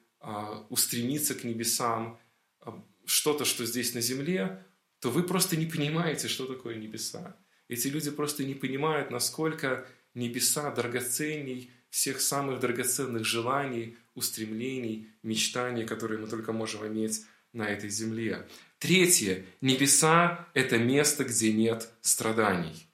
устремиться 0.69 1.35
к 1.35 1.43
небесам, 1.43 2.19
а, 2.61 2.83
что-то, 3.05 3.45
что 3.45 3.65
здесь 3.65 3.93
на 3.93 4.01
земле, 4.01 4.65
то 4.99 5.09
вы 5.09 5.23
просто 5.23 5.55
не 5.55 5.65
понимаете, 5.65 6.27
что 6.27 6.45
такое 6.45 6.75
небеса. 6.75 7.37
Эти 7.67 7.87
люди 7.87 8.11
просто 8.11 8.43
не 8.43 8.53
понимают, 8.53 9.11
насколько 9.11 9.87
небеса 10.13 10.71
драгоценней 10.71 11.71
всех 11.89 12.21
самых 12.21 12.59
драгоценных 12.59 13.25
желаний, 13.25 13.97
устремлений, 14.13 15.09
мечтаний, 15.23 15.85
которые 15.85 16.19
мы 16.19 16.27
только 16.27 16.51
можем 16.51 16.85
иметь 16.87 17.25
на 17.53 17.67
этой 17.67 17.89
земле. 17.89 18.47
Третье. 18.77 19.45
Небеса– 19.61 20.47
это 20.53 20.77
место, 20.77 21.23
где 21.23 21.51
нет 21.51 21.89
страданий. 22.01 22.87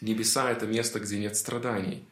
Небеса– 0.00 0.50
это 0.52 0.66
место, 0.66 1.00
где 1.00 1.18
нет 1.18 1.36
страданий. 1.36 2.06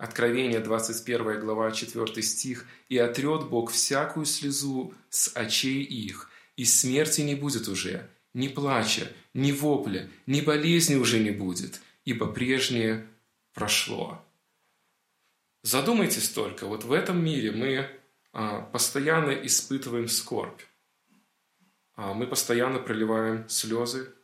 Откровение, 0.00 0.60
21 0.60 1.40
глава, 1.40 1.72
4 1.72 2.22
стих. 2.22 2.66
«И 2.88 2.96
отрет 2.96 3.50
Бог 3.50 3.70
всякую 3.70 4.24
слезу 4.24 4.94
с 5.10 5.30
очей 5.36 5.82
их, 5.82 6.30
и 6.56 6.64
смерти 6.64 7.20
не 7.20 7.34
будет 7.34 7.68
уже, 7.68 8.08
ни 8.32 8.48
плача, 8.48 9.12
ни 9.34 9.52
вопля, 9.52 10.08
ни 10.24 10.40
болезни 10.40 10.94
уже 10.94 11.18
не 11.18 11.32
будет, 11.32 11.82
ибо 12.06 12.32
прежнее 12.32 13.06
прошло». 13.52 14.24
Задумайтесь 15.64 16.30
только, 16.30 16.66
вот 16.66 16.84
в 16.84 16.92
этом 16.92 17.22
мире 17.22 17.52
мы 17.52 17.86
а, 18.32 18.62
постоянно 18.62 19.32
испытываем 19.32 20.08
скорбь, 20.08 20.62
а, 21.94 22.14
мы 22.14 22.26
постоянно 22.26 22.78
проливаем 22.78 23.46
слезы, 23.50 24.14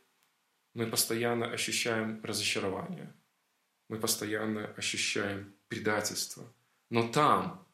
мы 0.73 0.87
постоянно 0.87 1.45
ощущаем 1.45 2.19
разочарование, 2.23 3.13
мы 3.89 3.99
постоянно 3.99 4.65
ощущаем 4.75 5.53
предательство. 5.67 6.53
Но 6.89 7.07
там, 7.07 7.67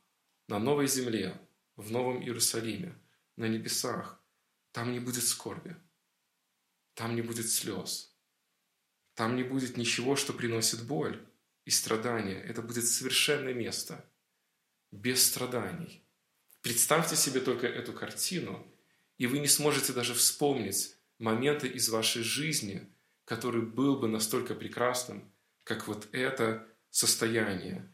на 0.47 0.59
новой 0.59 0.87
земле, 0.87 1.39
в 1.75 1.91
Новом 1.91 2.21
Иерусалиме, 2.21 2.97
на 3.35 3.45
небесах, 3.45 4.19
там 4.71 4.91
не 4.91 4.99
будет 4.99 5.23
скорби. 5.23 5.75
там 6.95 7.15
не 7.15 7.21
будет 7.21 7.49
слез. 7.49 8.15
Там 9.15 9.35
не 9.35 9.43
будет 9.43 9.77
ничего, 9.77 10.15
что 10.15 10.33
приносит 10.33 10.85
боль 10.85 11.25
и 11.65 11.71
страдания. 11.71 12.39
Это 12.39 12.61
будет 12.61 12.87
совершенное 12.87 13.53
место, 13.53 14.05
без 14.91 15.25
страданий. 15.25 16.03
Представьте 16.61 17.15
себе 17.15 17.41
только 17.41 17.67
эту 17.67 17.93
картину, 17.93 18.65
и 19.17 19.27
вы 19.27 19.39
не 19.39 19.47
сможете 19.47 19.93
даже 19.93 20.13
вспомнить 20.13 20.95
моменты 21.19 21.67
из 21.67 21.89
вашей 21.89 22.23
жизни, 22.23 22.89
который 23.25 23.61
был 23.61 23.97
бы 23.97 24.07
настолько 24.07 24.55
прекрасным, 24.55 25.31
как 25.63 25.87
вот 25.87 26.07
это 26.11 26.67
состояние, 26.93 27.91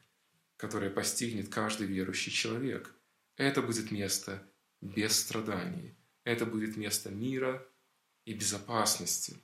которое 0.58 0.92
постигнет 0.92 1.48
каждый 1.48 1.88
верующий 1.88 2.34
человек. 2.34 2.94
Это 3.38 3.62
будет 3.62 3.92
место 3.92 4.46
без 4.82 5.18
страданий. 5.18 5.98
Это 6.26 6.46
будет 6.46 6.76
место 6.76 7.10
мира 7.10 7.66
и 8.26 8.34
безопасности. 8.34 9.38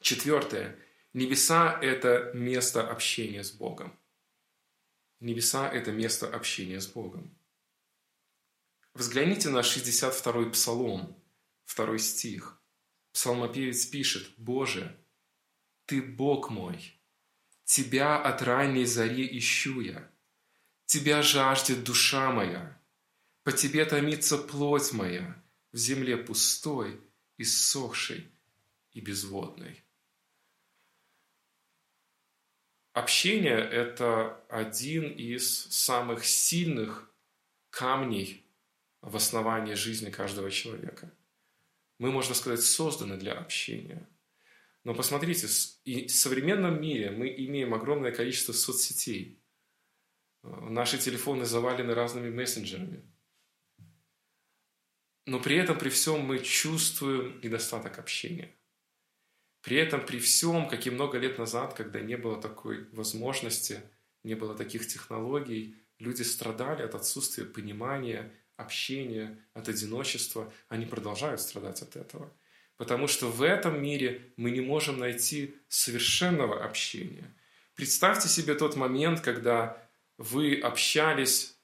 Четвертое. 0.00 0.76
Небеса– 1.12 1.78
это 1.82 2.32
место 2.34 2.90
общения 2.90 3.44
с 3.44 3.52
Богом. 3.52 3.96
Небеса– 5.20 5.70
это 5.72 5.92
место 5.92 6.28
общения 6.28 6.80
с 6.80 6.88
Богом. 6.88 7.38
Взгляните 8.94 9.48
на 9.48 9.60
62-й 9.60 10.50
псалом, 10.50 11.16
второй 11.64 12.00
стих. 12.00 12.60
Псалмопевец 13.12 13.86
пишет, 13.86 14.28
«Боже, 14.36 15.00
Ты 15.84 16.02
Бог 16.02 16.50
мой, 16.50 16.95
Тебя 17.66 18.16
от 18.16 18.42
ранней 18.42 18.86
зари 18.86 19.26
ищу 19.38 19.80
я, 19.80 20.08
Тебя 20.86 21.20
жаждет 21.20 21.82
душа 21.82 22.30
моя, 22.30 22.80
по 23.42 23.50
Тебе 23.50 23.84
томится 23.84 24.38
плоть 24.38 24.92
моя 24.92 25.42
в 25.72 25.76
земле 25.76 26.16
пустой, 26.16 27.00
иссохшей 27.38 28.30
и 28.92 29.00
безводной». 29.00 29.82
Общение– 32.92 33.58
это 33.82 34.40
один 34.48 35.10
из 35.10 35.64
самых 35.64 36.24
сильных 36.24 37.12
камней 37.70 38.46
в 39.02 39.16
основании 39.16 39.74
жизни 39.74 40.10
каждого 40.10 40.52
человека. 40.52 41.12
Мы, 41.98 42.12
можно 42.12 42.34
сказать, 42.34 42.62
созданы 42.62 43.16
для 43.16 43.32
общения. 43.34 44.08
Но 44.86 44.94
посмотрите, 44.94 45.48
в 45.48 46.08
современном 46.08 46.80
мире 46.80 47.10
мы 47.10 47.26
имеем 47.26 47.74
огромное 47.74 48.12
количество 48.12 48.52
соцсетей. 48.52 49.42
Наши 50.44 50.96
телефоны 50.96 51.44
завалены 51.44 51.92
разными 51.92 52.30
мессенджерами. 52.30 53.02
Но 55.24 55.40
при 55.40 55.56
этом, 55.56 55.76
при 55.76 55.88
всем, 55.88 56.20
мы 56.20 56.38
чувствуем 56.38 57.40
недостаток 57.42 57.98
общения. 57.98 58.54
При 59.60 59.76
этом, 59.76 60.06
при 60.06 60.20
всем, 60.20 60.68
как 60.68 60.86
и 60.86 60.90
много 60.90 61.18
лет 61.18 61.36
назад, 61.36 61.74
когда 61.74 62.00
не 62.00 62.16
было 62.16 62.40
такой 62.40 62.88
возможности, 62.92 63.80
не 64.22 64.36
было 64.36 64.56
таких 64.56 64.86
технологий, 64.86 65.74
люди 65.98 66.22
страдали 66.22 66.82
от 66.82 66.94
отсутствия 66.94 67.44
понимания, 67.44 68.32
общения, 68.54 69.36
от 69.52 69.68
одиночества. 69.68 70.52
Они 70.68 70.86
продолжают 70.86 71.40
страдать 71.40 71.82
от 71.82 71.96
этого. 71.96 72.32
Потому 72.76 73.06
что 73.06 73.28
в 73.28 73.42
этом 73.42 73.82
мире 73.82 74.32
мы 74.36 74.50
не 74.50 74.60
можем 74.60 74.98
найти 74.98 75.54
совершенного 75.68 76.64
общения. 76.64 77.34
Представьте 77.74 78.28
себе 78.28 78.54
тот 78.54 78.76
момент, 78.76 79.20
когда 79.20 79.82
вы 80.18 80.60
общались, 80.60 81.56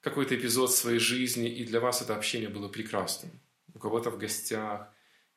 какой-то 0.00 0.36
эпизод 0.36 0.72
своей 0.72 0.98
жизни, 0.98 1.48
и 1.48 1.64
для 1.64 1.80
вас 1.80 2.00
это 2.00 2.14
общение 2.14 2.48
было 2.48 2.68
прекрасным. 2.68 3.32
У 3.74 3.78
кого-то 3.78 4.10
в 4.10 4.18
гостях, 4.18 4.88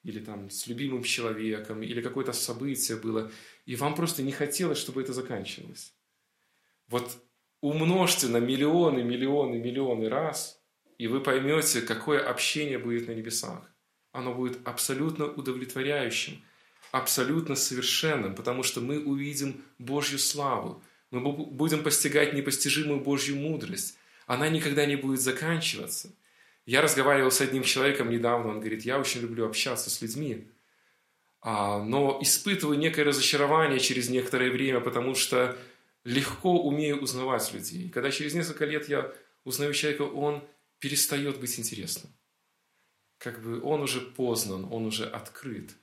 или 0.03 0.19
там 0.19 0.49
с 0.49 0.67
любимым 0.67 1.03
человеком, 1.03 1.81
или 1.81 2.01
какое-то 2.01 2.33
событие 2.33 2.97
было, 2.97 3.31
и 3.65 3.75
вам 3.75 3.95
просто 3.95 4.23
не 4.23 4.31
хотелось, 4.31 4.77
чтобы 4.77 5.01
это 5.01 5.13
заканчивалось. 5.13 5.93
Вот 6.87 7.17
умножьте 7.61 8.27
на 8.27 8.37
миллионы, 8.37 9.03
миллионы, 9.03 9.57
миллионы 9.57 10.07
раз, 10.07 10.61
и 10.97 11.07
вы 11.07 11.21
поймете, 11.21 11.81
какое 11.81 12.19
общение 12.19 12.77
будет 12.77 13.07
на 13.07 13.13
небесах. 13.13 13.69
Оно 14.19 14.33
будет 14.33 14.59
абсолютно 14.67 15.27
удовлетворяющим, 15.27 16.41
абсолютно 16.91 17.55
совершенным, 17.55 18.35
потому 18.35 18.63
что 18.63 18.81
мы 18.81 18.99
увидим 18.99 19.63
Божью 19.77 20.19
славу, 20.19 20.83
мы 21.09 21.21
будем 21.21 21.83
постигать 21.83 22.33
непостижимую 22.33 22.99
Божью 22.99 23.37
мудрость. 23.37 23.97
Она 24.27 24.49
никогда 24.49 24.85
не 24.85 24.97
будет 24.97 25.21
заканчиваться. 25.21 26.13
Я 26.65 26.81
разговаривал 26.81 27.31
с 27.31 27.39
одним 27.39 27.63
человеком 27.63 28.09
недавно, 28.09 28.49
он 28.49 28.59
говорит, 28.59 28.83
я 28.83 28.99
очень 28.99 29.21
люблю 29.21 29.45
общаться 29.45 29.89
с 29.89 30.01
людьми, 30.01 30.49
а, 31.41 31.81
но 31.81 32.19
испытываю 32.21 32.77
некое 32.77 33.05
разочарование 33.05 33.79
через 33.79 34.09
некоторое 34.09 34.51
время, 34.51 34.81
потому 34.81 35.15
что 35.15 35.57
легко 36.03 36.61
умею 36.61 37.01
узнавать 37.01 37.53
людей. 37.53 37.89
Когда 37.89 38.11
через 38.11 38.33
несколько 38.33 38.65
лет 38.65 38.89
я 38.89 39.13
узнаю 39.45 39.73
человека, 39.73 40.01
он 40.01 40.43
перестает 40.79 41.39
быть 41.39 41.57
интересным. 41.57 42.11
Как 43.19 43.43
бы 43.43 43.61
он 43.61 43.81
уже 43.81 44.01
познан, 44.01 44.67
он 44.71 44.87
уже 44.87 45.05
открыт. 45.05 45.75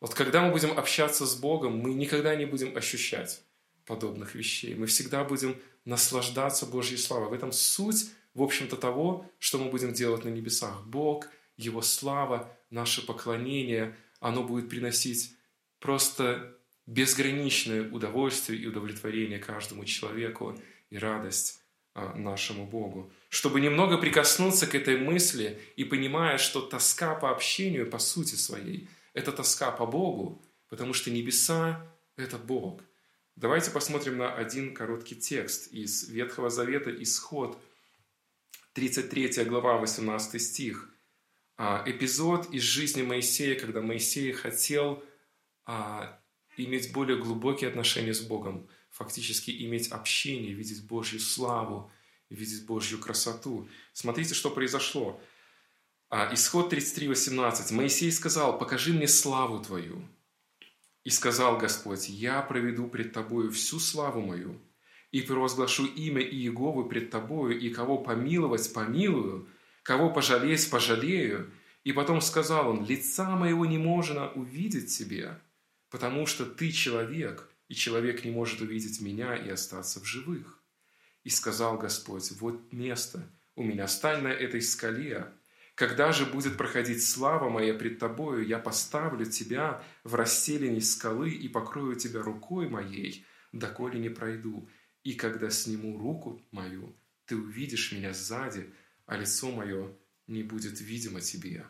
Вот 0.00 0.14
когда 0.14 0.42
мы 0.42 0.52
будем 0.52 0.78
общаться 0.78 1.26
с 1.26 1.34
Богом, 1.34 1.78
мы 1.78 1.94
никогда 1.94 2.36
не 2.36 2.44
будем 2.44 2.76
ощущать 2.76 3.42
подобных 3.84 4.36
вещей. 4.36 4.76
Мы 4.76 4.86
всегда 4.86 5.24
будем 5.24 5.56
наслаждаться 5.84 6.66
Божьей 6.66 6.98
славой. 6.98 7.28
В 7.30 7.32
этом 7.32 7.50
суть 7.50 8.06
в 8.34 8.42
общем-то, 8.42 8.76
того, 8.76 9.30
что 9.38 9.58
мы 9.58 9.70
будем 9.70 9.92
делать 9.92 10.24
на 10.24 10.28
небесах. 10.28 10.84
Бог, 10.84 11.28
Его 11.56 11.82
слава, 11.82 12.52
наше 12.70 13.06
поклонение, 13.06 13.96
оно 14.20 14.42
будет 14.42 14.68
приносить 14.68 15.36
просто 15.78 16.56
безграничное 16.86 17.88
удовольствие 17.90 18.60
и 18.60 18.66
удовлетворение 18.66 19.38
каждому 19.38 19.84
человеку 19.84 20.58
и 20.90 20.98
радость 20.98 21.60
а, 21.94 22.14
нашему 22.14 22.66
Богу. 22.66 23.12
Чтобы 23.34 23.60
немного 23.60 23.98
прикоснуться 23.98 24.68
к 24.68 24.76
этой 24.76 24.96
мысли 24.96 25.60
и 25.74 25.82
понимая, 25.82 26.38
что 26.38 26.60
тоска 26.60 27.16
по 27.16 27.32
общению 27.32 27.90
по 27.90 27.98
сути 27.98 28.36
своей– 28.36 28.88
это 29.12 29.32
тоска 29.32 29.72
по 29.72 29.86
Богу, 29.86 30.40
потому 30.68 30.92
что 30.92 31.10
небеса– 31.10 31.84
это 32.16 32.38
Бог. 32.38 32.80
Давайте 33.34 33.72
посмотрим 33.72 34.18
на 34.18 34.32
один 34.32 34.72
короткий 34.72 35.16
текст 35.16 35.72
из 35.72 36.08
Ветхого 36.08 36.48
Завета, 36.48 36.90
Исход– 37.02 37.60
33 38.74 39.44
глава, 39.46 39.78
18 39.78 40.40
стих. 40.40 40.88
А, 41.56 41.82
эпизод 41.86 42.54
из 42.54 42.62
жизни 42.62 43.02
Моисея, 43.02 43.58
когда 43.58 43.80
Моисей 43.80 44.30
хотел 44.30 45.02
а, 45.66 46.20
иметь 46.56 46.92
более 46.92 47.18
глубокие 47.18 47.68
отношения 47.68 48.14
с 48.14 48.20
Богом, 48.20 48.68
фактически 48.90 49.50
иметь 49.64 49.88
общение, 49.88 50.54
видеть 50.54 50.86
Божью 50.86 51.18
славу, 51.18 51.90
видеть 52.34 52.66
Божью 52.66 52.98
красоту. 52.98 53.68
Смотрите, 53.92 54.34
что 54.34 54.50
произошло. 54.50 55.20
А, 56.10 56.32
исход 56.34 56.72
33.18. 56.72 57.72
Моисей 57.72 58.12
сказал, 58.12 58.58
покажи 58.58 58.92
мне 58.92 59.08
славу 59.08 59.58
Твою. 59.60 60.06
И 61.02 61.10
сказал 61.10 61.58
Господь, 61.58 62.08
я 62.08 62.40
проведу 62.42 62.88
пред 62.88 63.12
Тобою 63.12 63.50
всю 63.50 63.78
славу 63.78 64.20
мою, 64.20 64.60
и 65.14 65.20
провозглашу 65.20 65.84
имя 65.86 66.22
Иеговы 66.22 66.88
пред 66.88 67.10
тобою, 67.10 67.56
и 67.56 67.70
кого 67.70 67.98
помиловать 67.98 68.72
помилую, 68.72 69.48
кого 69.84 70.10
пожалеть 70.10 70.68
пожалею». 70.68 71.52
И 71.84 71.92
потом 71.92 72.20
сказал 72.20 72.70
он, 72.70 72.84
«Лица 72.84 73.36
моего 73.36 73.64
не 73.66 73.78
можно 73.78 74.32
увидеть 74.32 74.96
тебе, 74.96 75.38
потому 75.90 76.26
что 76.26 76.46
ты 76.46 76.72
человек, 76.72 77.48
и 77.68 77.74
человек 77.74 78.24
не 78.24 78.32
может 78.32 78.60
увидеть 78.60 79.00
меня 79.00 79.36
и 79.36 79.48
остаться 79.50 80.00
в 80.00 80.04
живых». 80.04 80.63
И 81.24 81.30
сказал 81.30 81.78
Господь, 81.78 82.30
«Вот 82.32 82.72
место, 82.72 83.28
у 83.56 83.62
меня 83.62 83.88
стань 83.88 84.22
на 84.22 84.28
этой 84.28 84.60
скале, 84.60 85.32
когда 85.74 86.12
же 86.12 86.26
будет 86.26 86.56
проходить 86.56 87.04
слава 87.04 87.48
моя 87.48 87.74
пред 87.74 87.98
тобою, 87.98 88.46
я 88.46 88.58
поставлю 88.58 89.24
тебя 89.24 89.82
в 90.04 90.14
расселении 90.14 90.80
скалы 90.80 91.30
и 91.30 91.48
покрою 91.48 91.96
тебя 91.96 92.22
рукой 92.22 92.68
моей, 92.68 93.24
доколе 93.52 93.98
не 93.98 94.10
пройду, 94.10 94.68
и 95.02 95.14
когда 95.14 95.50
сниму 95.50 95.98
руку 95.98 96.40
мою, 96.52 96.94
ты 97.26 97.36
увидишь 97.36 97.92
меня 97.92 98.12
сзади, 98.12 98.72
а 99.06 99.16
лицо 99.16 99.50
мое 99.50 99.96
не 100.26 100.42
будет 100.42 100.80
видимо 100.80 101.20
тебе». 101.20 101.66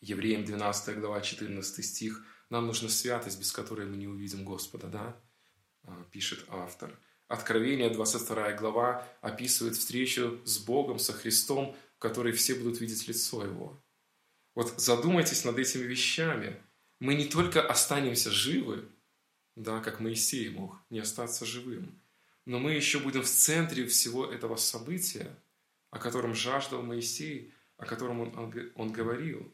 Евреям 0.00 0.44
12 0.44 0.98
глава 0.98 1.20
14 1.20 1.84
стих. 1.84 2.24
Нам 2.50 2.66
нужна 2.66 2.88
святость, 2.88 3.38
без 3.38 3.52
которой 3.52 3.86
мы 3.86 3.96
не 3.96 4.08
увидим 4.08 4.44
Господа, 4.44 4.88
да? 4.88 5.16
А, 5.84 6.04
пишет 6.10 6.44
автор. 6.48 6.98
Откровение 7.28 7.90
22 7.90 8.52
глава 8.52 9.06
описывает 9.20 9.76
встречу 9.76 10.40
с 10.44 10.58
Богом, 10.58 10.98
со 10.98 11.12
Христом, 11.12 11.76
в 11.96 11.98
которой 11.98 12.32
все 12.32 12.54
будут 12.54 12.80
видеть 12.80 13.08
лицо 13.08 13.44
Его. 13.44 13.82
Вот 14.54 14.78
задумайтесь 14.78 15.44
над 15.44 15.58
этими 15.58 15.82
вещами. 15.82 16.60
Мы 17.00 17.14
не 17.14 17.24
только 17.24 17.66
останемся 17.66 18.30
живы, 18.30 18.88
да, 19.56 19.80
как 19.80 20.00
Моисей 20.00 20.50
мог 20.50 20.76
не 20.90 21.00
остаться 21.00 21.44
живым, 21.44 22.00
но 22.44 22.58
мы 22.58 22.72
еще 22.72 22.98
будем 22.98 23.22
в 23.22 23.28
центре 23.28 23.86
всего 23.86 24.26
этого 24.26 24.56
события, 24.56 25.34
о 25.90 25.98
котором 25.98 26.34
жаждал 26.34 26.82
Моисей, 26.82 27.52
о 27.76 27.86
котором 27.86 28.20
он, 28.20 28.38
он, 28.38 28.72
он 28.74 28.92
говорил. 28.92 29.52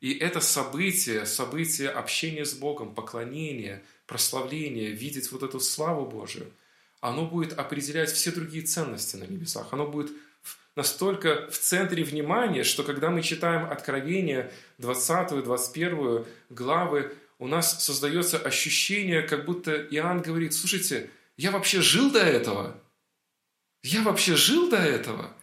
И 0.00 0.14
это 0.14 0.40
событие, 0.40 1.26
событие 1.26 1.90
общения 1.90 2.44
с 2.44 2.54
Богом, 2.54 2.94
поклонения, 2.94 3.82
прославления, 4.06 4.90
видеть 4.90 5.30
вот 5.30 5.42
эту 5.42 5.60
славу 5.60 6.06
Божию, 6.06 6.50
оно 7.00 7.26
будет 7.26 7.58
определять 7.58 8.10
все 8.10 8.30
другие 8.30 8.64
ценности 8.64 9.16
на 9.16 9.24
небесах. 9.24 9.68
Оно 9.72 9.86
будет 9.86 10.12
настолько 10.76 11.48
в 11.50 11.58
центре 11.58 12.04
внимания, 12.04 12.64
что 12.64 12.82
когда 12.82 13.10
мы 13.10 13.22
читаем 13.22 13.70
Откровение 13.70 14.52
20, 14.78 15.42
21 15.42 16.26
главы, 16.50 17.12
у 17.38 17.48
нас 17.48 17.84
создается 17.84 18.38
ощущение, 18.38 19.22
как 19.22 19.46
будто 19.46 19.74
Иоанн 19.74 20.20
говорит, 20.20 20.52
слушайте, 20.52 21.10
я 21.36 21.50
вообще 21.50 21.80
жил 21.80 22.10
до 22.10 22.20
этого? 22.20 22.78
Я 23.82 24.02
вообще 24.02 24.36
жил 24.36 24.68
до 24.68 24.76
этого? 24.76 25.34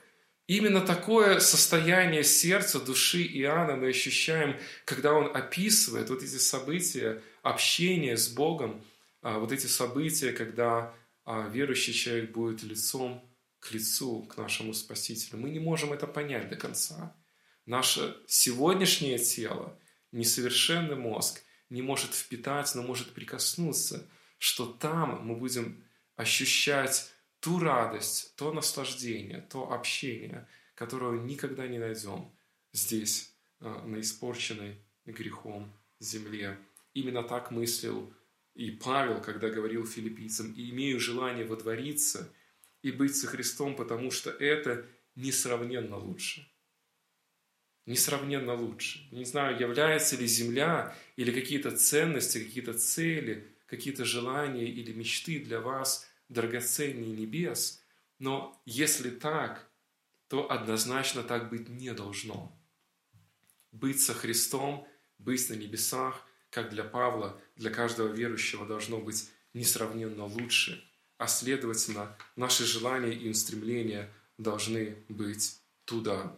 Именно 0.46 0.82
такое 0.82 1.40
состояние 1.40 2.24
сердца, 2.24 2.80
души 2.80 3.24
Иоанна 3.24 3.76
мы 3.76 3.90
ощущаем, 3.90 4.56
когда 4.86 5.14
он 5.14 5.36
описывает 5.36 6.10
вот 6.10 6.24
эти 6.24 6.38
события 6.38 7.22
общения 7.42 8.16
с 8.16 8.30
Богом, 8.30 8.82
а, 9.22 9.40
вот 9.40 9.52
эти 9.52 9.66
события, 9.66 10.32
когда 10.32 10.94
а, 11.28 11.50
верующий 11.50 11.92
человек 11.92 12.32
будет 12.32 12.64
лицом 12.64 13.22
к 13.60 13.74
лицу, 13.74 14.24
к 14.24 14.38
нашему 14.38 14.74
Спасителю. 14.74 15.40
Мы 15.40 15.50
не 15.50 15.60
можем 15.60 15.92
это 15.92 16.08
понять 16.08 16.48
до 16.48 16.56
конца. 16.56 17.18
Наше 17.66 18.16
сегодняшнее 18.28 19.18
тело, 19.20 19.78
несовершенный 20.14 20.96
мозг 20.96 21.42
не 21.70 21.82
может 21.82 22.14
впитать, 22.14 22.74
но 22.76 22.82
может 22.82 23.12
прикоснуться, 23.14 24.10
что 24.38 24.68
там 24.68 25.28
мы 25.28 25.36
будем 25.36 25.84
ощущать 26.16 27.12
ту 27.42 27.60
радость, 27.60 28.34
то 28.38 28.54
наслаждение, 28.54 29.42
то 29.42 29.74
общение, 29.74 30.48
которого 30.76 31.22
никогда 31.22 31.68
не 31.68 31.78
найдем 31.78 32.32
здесь, 32.72 33.34
а, 33.60 33.84
на 33.86 34.00
испорченной 34.00 34.78
грехом 35.06 35.74
земле. 36.00 36.58
Именно 36.94 37.24
так 37.24 37.52
мыслил 37.52 38.14
и 38.58 38.72
Павел, 38.72 39.22
когда 39.22 39.50
говорил 39.50 39.86
филиппийцам, 39.86 40.52
«И 40.54 40.72
имею 40.72 41.00
желание 41.00 41.46
водвориться 41.46 42.34
и 42.82 42.92
быть 42.92 43.16
со 43.16 43.28
Христом, 43.28 43.76
потому 43.76 44.10
что 44.10 44.32
это 44.32 44.88
несравненно 45.16 45.98
лучше». 45.98 46.50
Несравненно 47.86 48.56
лучше. 48.56 49.08
Не 49.12 49.26
знаю, 49.26 49.60
является 49.60 50.18
ли 50.18 50.26
земля 50.26 50.96
или 51.18 51.32
какие-то 51.32 51.70
ценности, 51.78 52.44
какие-то 52.44 52.74
цели, 52.74 53.48
какие-то 53.68 54.06
желания 54.06 54.66
или 54.66 54.92
мечты 54.92 55.40
для 55.40 55.62
вас 55.62 56.10
драгоценнее 56.28 57.16
небес, 57.16 57.84
но 58.18 58.60
если 58.66 59.12
так, 59.12 59.70
то 60.30 60.52
однозначно 60.52 61.22
так 61.22 61.50
быть 61.52 61.70
не 61.70 61.94
должно. 61.94 62.60
Быть 63.72 64.02
со 64.02 64.16
Христом, 64.16 64.88
быть 65.20 65.48
на 65.50 65.54
небесах, 65.54 66.27
как 66.50 66.70
для 66.70 66.84
Павла, 66.84 67.40
для 67.56 67.70
каждого 67.70 68.14
верующего 68.14 68.66
должно 68.66 69.00
быть 69.00 69.30
несравненно 69.54 70.26
лучше, 70.26 70.84
а 71.18 71.28
следовательно, 71.28 72.16
наши 72.36 72.66
желания 72.66 73.14
и 73.14 73.30
устремления 73.30 74.12
должны 74.38 75.04
быть 75.10 75.60
туда. 75.86 76.38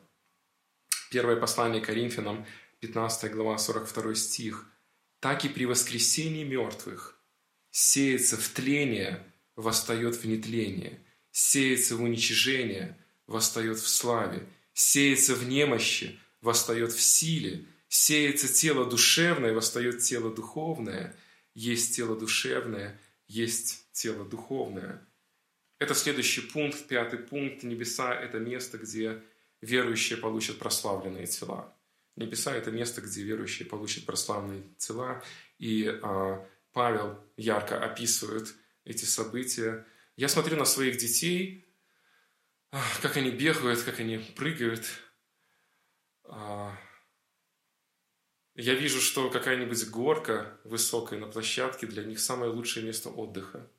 Первое 1.11 1.35
послание 1.35 1.81
Коринфянам, 1.81 2.45
15 2.79 3.31
глава, 3.31 3.57
42 3.57 4.15
стих. 4.15 4.65
«Так 5.19 5.43
и 5.43 5.49
при 5.49 5.65
воскресении 5.65 6.43
мертвых 6.43 7.19
сеется 7.71 8.37
в 8.37 8.47
тление, 8.49 9.23
восстает 9.55 10.15
в 10.15 10.25
нетление, 10.25 11.03
сеется 11.31 11.97
в 11.97 12.03
уничижение, 12.03 12.97
восстает 13.27 13.79
в 13.79 13.87
славе, 13.87 14.47
сеется 14.73 15.35
в 15.35 15.47
немощи, 15.47 16.19
восстает 16.41 16.93
в 16.93 17.01
силе, 17.01 17.65
сеется 17.89 18.47
тело 18.47 18.85
душевное, 18.85 19.53
восстает 19.53 19.99
тело 19.99 20.33
духовное, 20.33 21.15
есть 21.53 21.95
тело 21.95 22.17
душевное, 22.17 22.99
есть 23.27 23.91
тело 23.91 24.23
духовное. 24.23 25.05
Это 25.79 25.93
следующий 25.95 26.41
пункт, 26.41 26.87
пятый 26.87 27.19
пункт. 27.19 27.63
Небеса– 27.63 28.13
это 28.21 28.39
место, 28.39 28.77
где 28.77 29.21
верующие 29.61 30.17
получат 30.17 30.59
прославленные 30.59 31.25
тела. 31.25 31.73
Небеса– 32.15 32.55
это 32.55 32.71
место, 32.71 33.01
где 33.01 33.23
верующие 33.23 33.67
получат 33.67 34.05
прославленные 34.05 34.63
тела. 34.77 35.23
И 35.57 35.87
а, 36.03 36.45
Павел 36.73 37.17
ярко 37.37 37.83
описывает 37.83 38.53
эти 38.83 39.05
события. 39.05 39.85
Я 40.15 40.27
смотрю 40.27 40.57
на 40.57 40.65
своих 40.65 40.97
детей, 40.97 41.65
как 43.01 43.17
они 43.17 43.31
бегают, 43.31 43.81
как 43.81 43.99
они 43.99 44.17
прыгают. 44.17 44.85
А, 46.25 46.77
я 48.61 48.73
вижу, 48.73 48.99
что 48.99 49.29
какая-нибудь 49.29 49.89
горка 49.89 50.59
высокая 50.63 51.19
на 51.19 51.27
площадке 51.27 51.87
для 51.87 52.03
них 52.03 52.19
самое 52.19 52.51
лучшее 52.51 52.85
место 52.85 53.09
отдыха. 53.09 53.69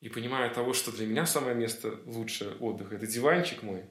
И 0.00 0.08
понимая 0.08 0.52
того, 0.52 0.72
что 0.72 0.92
для 0.92 1.06
меня 1.06 1.26
самое 1.26 1.54
место 1.54 2.00
лучшее 2.04 2.54
отдыха– 2.56 2.94
это 2.96 3.06
диванчик 3.06 3.62
мой. 3.62 3.88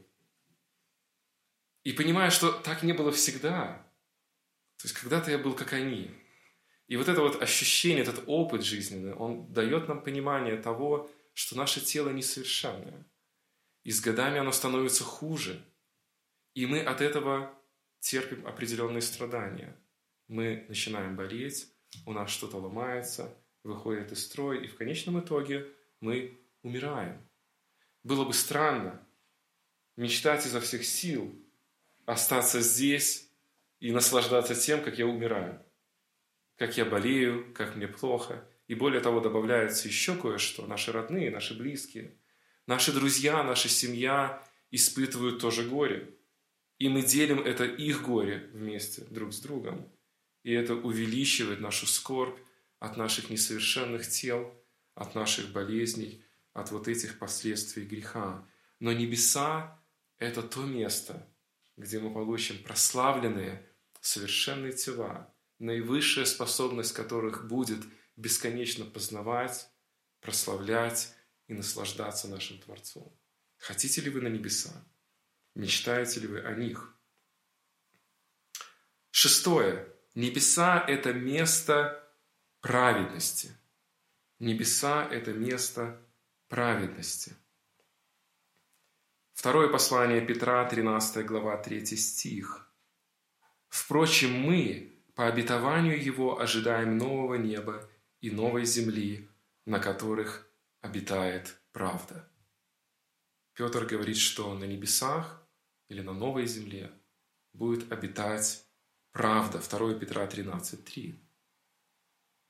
И 1.84 1.92
понимая, 1.92 2.30
что 2.30 2.52
так 2.52 2.84
не 2.84 2.94
было 2.94 3.12
всегда. 3.12 3.86
То 4.78 4.88
есть 4.88 4.96
когда-то 4.96 5.32
я 5.32 5.38
был 5.38 5.54
как 5.54 5.74
они– 5.74 6.12
и 6.88 6.98
вот 6.98 7.08
это 7.08 7.22
вот 7.22 7.42
ощущение, 7.42 8.04
этот 8.04 8.24
опыт 8.28 8.64
жизненный, 8.64 9.14
он 9.14 9.52
дает 9.52 9.88
нам 9.88 10.04
понимание 10.04 10.58
того, 10.58 11.10
что 11.34 11.58
наше 11.58 11.82
тело 11.82 12.10
несовершенное. 12.10 13.08
И 13.84 13.92
с 13.92 14.02
годами 14.02 14.40
оно 14.40 14.52
становится 14.52 15.04
хуже. 15.04 15.66
И 16.54 16.66
мы 16.66 16.82
от 16.82 17.02
этого 17.02 17.52
терпим 18.04 18.46
определенные 18.46 19.02
страдания. 19.02 19.76
Мы 20.28 20.66
начинаем 20.68 21.16
болеть, 21.16 21.68
у 22.06 22.14
нас 22.14 22.30
что-то 22.30 22.58
ломается, 22.58 23.36
выходит 23.64 24.12
из 24.12 24.26
строя, 24.26 24.60
и 24.60 24.68
в 24.68 24.76
конечном 24.76 25.20
итоге 25.20 25.68
мы 26.00 26.40
умираем. 26.62 27.22
Было 28.04 28.26
бы 28.26 28.34
странно 28.34 29.06
мечтать 29.96 30.46
изо 30.46 30.60
всех 30.60 30.86
сил 30.86 31.34
остаться 32.06 32.62
здесь 32.62 33.30
и 33.80 33.92
наслаждаться 33.92 34.56
тем, 34.56 34.84
как 34.84 34.98
я 34.98 35.08
умираю 35.08 35.64
как 36.58 36.78
я 36.78 36.86
болею, 36.86 37.52
как 37.54 37.76
мне 37.76 37.88
плохо. 37.88 38.48
И 38.68 38.76
более 38.76 39.02
того, 39.02 39.20
добавляется 39.20 39.88
еще 39.88 40.16
кое-что. 40.16 40.66
Наши 40.66 40.92
родные, 40.92 41.30
наши 41.30 41.58
близкие, 41.58 42.16
наши 42.68 42.94
друзья, 42.94 43.44
наша 43.44 43.70
семья 43.70 44.42
испытывают 44.72 45.40
тоже 45.40 45.68
горе. 45.68 46.10
И 46.80 46.90
мы 46.90 47.02
делим 47.02 47.40
это 47.40 47.66
их 47.66 48.04
горе 48.04 48.50
вместе 48.54 49.04
друг 49.06 49.34
с 49.34 49.40
другом. 49.40 49.92
И 50.44 50.52
это 50.52 50.76
увеличивает 50.76 51.62
нашу 51.62 51.88
скорбь 51.88 52.38
от 52.80 52.98
наших 52.98 53.30
несовершенных 53.30 54.08
тел, 54.08 54.54
от 54.96 55.16
наших 55.16 55.52
болезней, 55.52 56.24
от 56.52 56.72
вот 56.72 56.88
этих 56.88 57.20
последствий 57.20 57.86
греха. 57.86 58.48
Но 58.80 58.92
небеса– 58.92 59.82
это 60.18 60.44
то 60.44 60.66
место, 60.66 61.28
где 61.78 62.00
мы 62.00 62.14
получим 62.14 62.62
прославленные, 62.64 63.68
совершенные 64.02 64.74
тела, 64.74 65.34
наивысшая 65.60 66.26
способность 66.26 66.94
которых 66.94 67.48
будет 67.48 67.80
бесконечно 68.18 68.86
познавать, 68.86 69.70
прославлять 70.20 71.14
и 71.48 71.54
наслаждаться 71.54 72.28
нашим 72.28 72.60
Творцом. 72.60 73.18
Хотите 73.58 74.02
ли 74.02 74.10
вы 74.10 74.22
на 74.22 74.28
небеса? 74.28 74.86
Мечтаете 75.56 76.22
ли 76.22 76.28
вы 76.28 76.40
о 76.42 76.54
них? 76.56 76.96
Шестое. 79.12 79.88
Небеса– 80.16 80.84
это 80.88 81.14
место 81.14 82.04
праведности. 82.62 83.52
Небеса– 84.40 85.08
это 85.12 85.34
место 85.34 86.02
праведности. 86.48 87.36
Второе 89.34 89.68
послание 89.70 90.22
Петра, 90.26 90.64
13 90.66 91.26
глава, 91.26 91.58
3 91.58 91.86
стих. 91.98 92.72
«Впрочем, 93.68 94.32
мы, 94.32 95.04
по 95.16 95.28
обетованию 95.28 96.02
Его 96.02 96.40
ожидаем 96.40 96.98
нового 96.98 97.36
неба 97.36 97.90
и 98.22 98.32
новой 98.32 98.66
земли, 98.66 99.30
на 99.66 99.80
которых 99.80 100.48
обитает 100.82 101.60
правда. 101.72 102.30
Петр 103.54 103.86
говорит, 103.86 104.18
что 104.18 104.54
на 104.54 104.66
небесах 104.66 105.43
или 105.90 106.02
на 106.02 106.14
новой 106.14 106.46
земле 106.46 106.92
будет 107.54 107.92
обитать 107.92 108.66
правда. 109.12 109.60
2 109.60 109.94
Петра 110.00 110.26
13.3. 110.26 111.20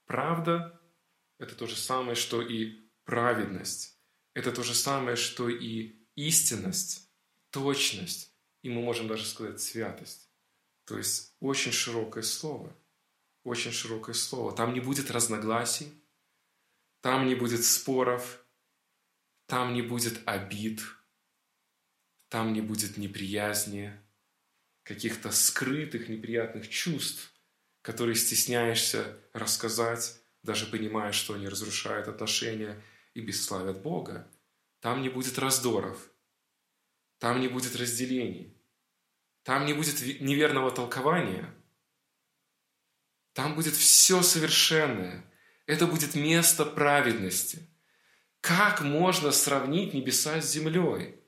Правда– 0.06 0.82
это 1.40 1.56
то 1.56 1.68
же 1.68 1.76
самое, 1.76 2.16
что 2.16 2.42
и 2.42 2.90
праведность. 3.04 4.00
Это 4.34 4.52
то 4.52 4.64
же 4.64 4.74
самое, 4.74 5.16
что 5.16 5.50
и 5.50 6.08
истинность, 6.16 7.10
точность, 7.52 8.36
и 8.62 8.70
мы 8.70 8.82
можем 8.82 9.08
даже 9.08 9.26
сказать 9.26 9.62
святость. 9.62 10.30
То 10.86 10.98
есть 10.98 11.36
очень 11.40 11.72
широкое 11.72 12.24
слово. 12.24 12.76
Очень 13.44 13.72
широкое 13.72 14.16
слово. 14.16 14.56
Там 14.56 14.74
не 14.74 14.80
будет 14.80 15.12
разногласий, 15.12 15.92
там 17.02 17.28
не 17.28 17.36
будет 17.36 17.64
споров, 17.64 18.46
там 19.48 19.74
не 19.74 19.82
будет 19.82 20.22
обид, 20.26 20.82
там 22.34 22.52
не 22.52 22.62
будет 22.62 22.98
неприязни, 22.98 23.94
каких-то 24.82 25.30
скрытых 25.30 26.10
неприятных 26.10 26.68
чувств, 26.68 27.32
которые 27.84 28.16
стесняешься 28.16 29.20
рассказать, 29.34 30.20
даже 30.42 30.66
понимая, 30.66 31.12
что 31.12 31.36
они 31.36 31.48
разрушают 31.48 32.08
отношения 32.08 32.82
и 33.14 33.22
бесславят 33.22 33.84
Бога. 33.84 34.28
Там 34.80 35.04
не 35.04 35.10
будет 35.10 35.38
раздоров, 35.38 36.10
там 37.20 37.40
не 37.40 37.50
будет 37.50 37.76
разделений, 37.76 38.58
там 39.44 39.68
не 39.68 39.76
будет 39.76 40.02
неверного 40.20 40.72
толкования, 40.72 41.54
там 43.34 43.54
будет 43.54 43.76
все 43.76 44.24
совершенное. 44.24 45.24
Это 45.68 45.86
будет 45.86 46.16
место 46.16 46.66
праведности. 46.66 47.70
Как 48.42 48.82
можно 48.82 49.32
сравнить 49.32 49.94
небеса 49.94 50.42
с 50.42 50.52
землей? 50.52 51.23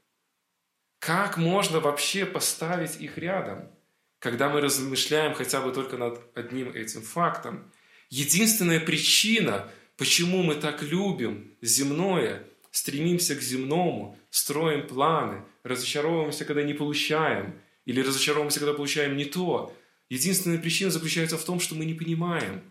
Как 1.06 1.38
можно 1.38 1.80
вообще 1.80 2.26
поставить 2.26 3.00
их 3.00 3.20
рядом, 3.20 3.70
когда 4.18 4.50
мы 4.50 4.60
размышляем 4.60 5.36
хотя 5.36 5.62
бы 5.62 5.72
только 5.72 5.98
над 5.98 6.20
одним 6.36 6.72
этим 6.72 7.04
фактом? 7.04 7.72
Единственная 8.10 8.80
причина, 8.80 9.72
почему 9.98 10.42
мы 10.42 10.56
так 10.56 10.82
любим 10.82 11.56
земное, 11.62 12.48
стремимся 12.72 13.36
к 13.36 13.42
земному, 13.44 14.18
строим 14.32 14.88
планы, 14.88 15.44
разочаровываемся, 15.62 16.44
когда 16.44 16.64
не 16.64 16.74
получаем, 16.74 17.62
или 17.86 18.02
разочаровываемся, 18.02 18.60
когда 18.60 18.74
получаем 18.74 19.16
не 19.16 19.26
то. 19.26 19.78
Единственная 20.10 20.58
причина 20.58 20.90
заключается 20.90 21.38
в 21.38 21.46
том, 21.46 21.60
что 21.60 21.76
мы 21.76 21.86
не 21.86 21.94
понимаем, 21.94 22.64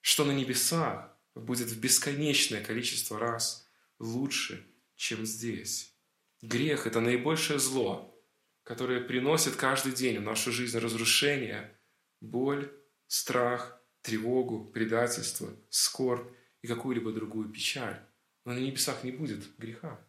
что 0.00 0.24
на 0.24 0.30
небесах 0.30 1.10
будет 1.34 1.66
в 1.66 1.80
бесконечное 1.80 2.62
количество 2.62 3.18
раз 3.18 3.66
лучше, 3.98 4.64
чем 4.94 5.26
здесь. 5.26 5.97
Грех– 6.42 6.86
это 6.86 7.00
наибольшее 7.00 7.58
зло, 7.58 8.14
которое 8.62 9.00
приносит 9.00 9.56
каждый 9.56 9.92
день 9.92 10.18
в 10.18 10.22
нашу 10.22 10.52
жизнь 10.52 10.78
разрушение, 10.78 11.76
боль, 12.20 12.72
страх, 13.08 13.82
тревогу, 14.02 14.64
предательство, 14.64 15.50
скорбь 15.68 16.32
и 16.62 16.68
какую-либо 16.68 17.12
другую 17.12 17.48
печаль. 17.48 18.00
Но 18.44 18.52
на 18.52 18.58
небесах 18.58 19.02
не 19.04 19.10
будет 19.10 19.56
греха. 19.58 20.00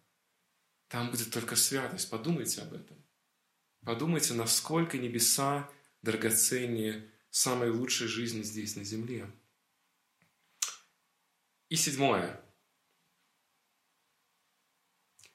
Там 0.87 1.11
будет 1.11 1.31
только 1.31 1.55
святость. 1.55 2.09
Подумайте 2.09 2.61
об 2.61 2.73
этом. 2.73 2.97
Подумайте, 3.83 4.33
насколько 4.33 4.97
небеса 4.97 5.69
драгоценнее 6.01 7.09
самой 7.29 7.69
лучшей 7.69 8.07
жизни 8.07 8.43
здесь, 8.43 8.75
на 8.75 8.83
земле. 8.83 9.29
И 11.69 11.75
седьмое. 11.75 12.41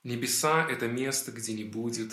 Небеса– 0.05 0.69
это 0.71 0.87
место, 0.87 1.33
где 1.33 1.55
не 1.55 1.65
будет 1.65 2.13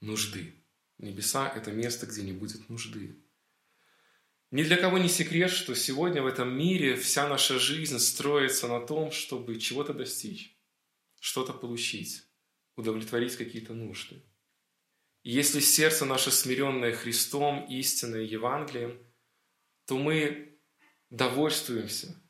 нужды. 0.00 0.64
Небеса– 0.98 1.52
это 1.56 1.72
место, 1.72 2.06
где 2.06 2.22
не 2.22 2.32
будет 2.32 2.68
нужды. 2.68 3.16
Ни 4.52 4.62
для 4.62 4.76
кого 4.76 4.98
не 4.98 5.08
секрет, 5.08 5.50
что 5.50 5.74
сегодня 5.74 6.22
в 6.22 6.26
этом 6.26 6.56
мире 6.56 6.94
вся 6.94 7.28
наша 7.28 7.58
жизнь 7.58 7.98
строится 7.98 8.68
на 8.68 8.78
том, 8.80 9.10
чтобы 9.10 9.58
чего-то 9.58 9.92
достичь, 9.92 10.56
что-то 11.18 11.52
получить, 11.52 12.22
удовлетворить 12.76 13.34
какие-то 13.34 13.74
нужды. 13.74 14.22
И 15.24 15.32
если 15.32 15.58
сердце 15.58 16.04
наше 16.04 16.30
смиренное 16.30 16.92
Христом, 16.92 17.66
истинное 17.68 18.22
Евангелием, 18.22 19.04
то 19.86 19.98
мы 19.98 20.60
довольствуемся 21.10 22.22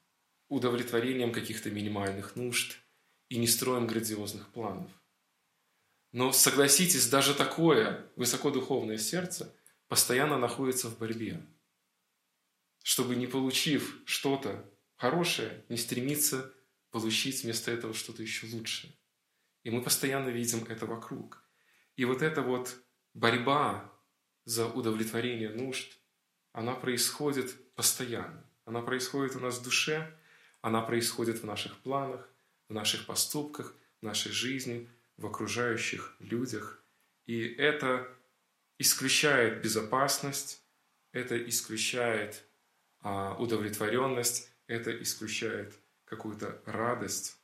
удовлетворением 0.48 1.32
каких-то 1.32 1.70
минимальных 1.70 2.36
нужд, 2.36 2.81
и 3.32 3.38
не 3.38 3.46
строим 3.46 3.86
грандиозных 3.86 4.46
планов. 4.50 4.90
Но 6.12 6.32
согласитесь, 6.32 7.08
даже 7.08 7.34
такое 7.34 8.10
высокодуховное 8.14 8.98
сердце 8.98 9.56
постоянно 9.88 10.36
находится 10.36 10.90
в 10.90 10.98
борьбе, 10.98 11.42
чтобы 12.82 13.16
не 13.16 13.26
получив 13.26 14.02
что-то 14.04 14.70
хорошее, 14.96 15.64
не 15.70 15.78
стремиться 15.78 16.52
получить 16.90 17.42
вместо 17.42 17.70
этого 17.70 17.94
что-то 17.94 18.22
еще 18.22 18.46
лучшее. 18.54 18.92
И 19.62 19.70
мы 19.70 19.80
постоянно 19.80 20.28
видим 20.28 20.64
это 20.64 20.84
вокруг. 20.84 21.42
И 21.96 22.04
вот 22.04 22.20
эта 22.20 22.42
вот 22.42 22.76
борьба 23.14 23.90
за 24.44 24.66
удовлетворение 24.66 25.48
нужд, 25.48 25.90
она 26.52 26.74
происходит 26.74 27.74
постоянно. 27.74 28.46
Она 28.66 28.82
происходит 28.82 29.36
у 29.36 29.40
нас 29.40 29.58
в 29.58 29.62
душе, 29.62 30.14
она 30.60 30.82
происходит 30.82 31.38
в 31.38 31.46
наших 31.46 31.78
планах, 31.78 32.28
в 32.68 32.72
наших 32.72 33.06
поступках, 33.06 33.74
в 34.00 34.04
нашей 34.04 34.32
жизни, 34.32 34.88
в 35.16 35.26
окружающих 35.26 36.16
людях. 36.18 36.82
И 37.26 37.40
это 37.40 38.08
исключает 38.78 39.62
безопасность, 39.62 40.62
это 41.12 41.36
исключает 41.48 42.44
а, 43.00 43.36
удовлетворенность, 43.38 44.50
это 44.66 44.90
исключает 45.02 45.74
какую-то 46.04 46.60
радость, 46.66 47.36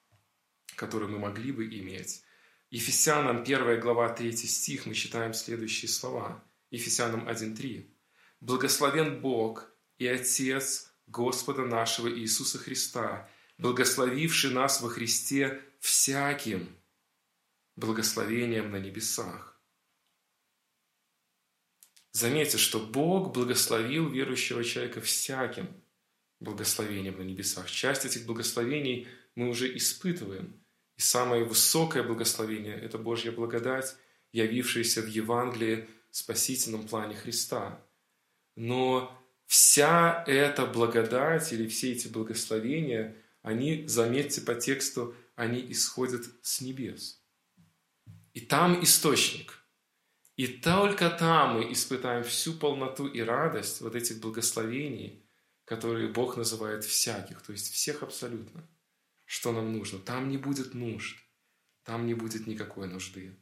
которую 0.77 1.13
мы 1.13 1.19
могли 1.19 1.53
бы 1.53 1.67
иметь. 1.67 2.23
Ефесянам 2.71 3.43
1 3.43 3.81
глава 3.81 4.09
3 4.11 4.33
стих 4.37 4.87
мы 4.87 4.95
читаем 4.95 5.33
следующие 5.33 5.89
слова. 5.89 6.45
Ефесянам 6.71 7.29
1.3. 7.29 7.89
«Благословен 8.41 9.21
Бог 9.21 9.71
и 9.97 10.07
Отец 10.07 10.93
Господа 11.07 11.65
нашего 11.65 12.09
Иисуса 12.11 12.59
Христа, 12.59 13.29
благословивший 13.59 14.51
нас 14.51 14.81
во 14.81 14.89
Христе 14.89 15.61
всяким 15.81 16.77
благословением 17.77 18.71
на 18.71 18.77
небесах. 18.77 19.61
Заметьте, 22.13 22.57
что 22.57 22.81
Бог 22.81 23.33
благословил 23.33 24.09
верующего 24.09 24.65
человека 24.65 25.01
всяким 25.01 25.69
благословением 26.41 27.19
на 27.19 27.23
небесах. 27.23 27.71
Часть 27.71 28.05
этих 28.05 28.27
благословений 28.27 29.07
мы 29.35 29.49
уже 29.49 29.77
испытываем. 29.77 30.61
И 30.97 31.01
самое 31.01 31.45
высокое 31.45 32.03
благословение– 32.03 32.75
это 32.83 32.99
Божья 32.99 33.31
благодать, 33.31 33.97
явившаяся 34.33 35.03
в 35.03 35.07
Евангелии 35.07 35.89
спасительном 36.11 36.89
плане 36.89 37.15
Христа. 37.15 37.81
Но 38.57 39.17
вся 39.47 40.25
эта 40.27 40.67
благодать 40.67 41.53
или 41.53 41.69
все 41.69 41.93
эти 41.93 42.09
благословения– 42.09 43.17
они, 43.49 43.89
заметьте 43.89 44.43
по 44.43 44.55
тексту, 44.55 45.15
они 45.35 45.73
исходят 45.73 46.23
с 46.43 46.61
небес. 46.61 47.25
И 48.35 48.41
там 48.41 48.85
источник. 48.85 49.65
И 50.37 50.47
только 50.47 51.09
там 51.09 51.55
мы 51.55 51.73
испытаем 51.73 52.25
всю 52.25 52.53
полноту 52.53 53.07
и 53.07 53.21
радость 53.21 53.81
вот 53.81 53.95
этих 53.95 54.21
благословений, 54.21 55.27
которые 55.65 56.09
Бог 56.09 56.37
называет 56.37 56.85
всяких, 56.85 57.41
то 57.41 57.53
есть 57.53 57.73
всех 57.73 58.03
абсолютно, 58.03 58.69
что 59.25 59.53
нам 59.53 59.73
нужно. 59.73 59.99
Там 59.99 60.29
не 60.29 60.37
будет 60.37 60.75
нужд, 60.75 61.17
там 61.85 62.07
не 62.07 62.13
будет 62.13 62.47
никакой 62.47 62.87
нужды. 62.87 63.35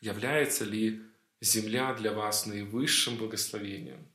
Является 0.00 0.64
ли 0.64 1.02
земля 1.42 1.92
для 1.92 2.12
вас 2.12 2.46
наивысшим 2.46 3.18
благословением? 3.18 4.10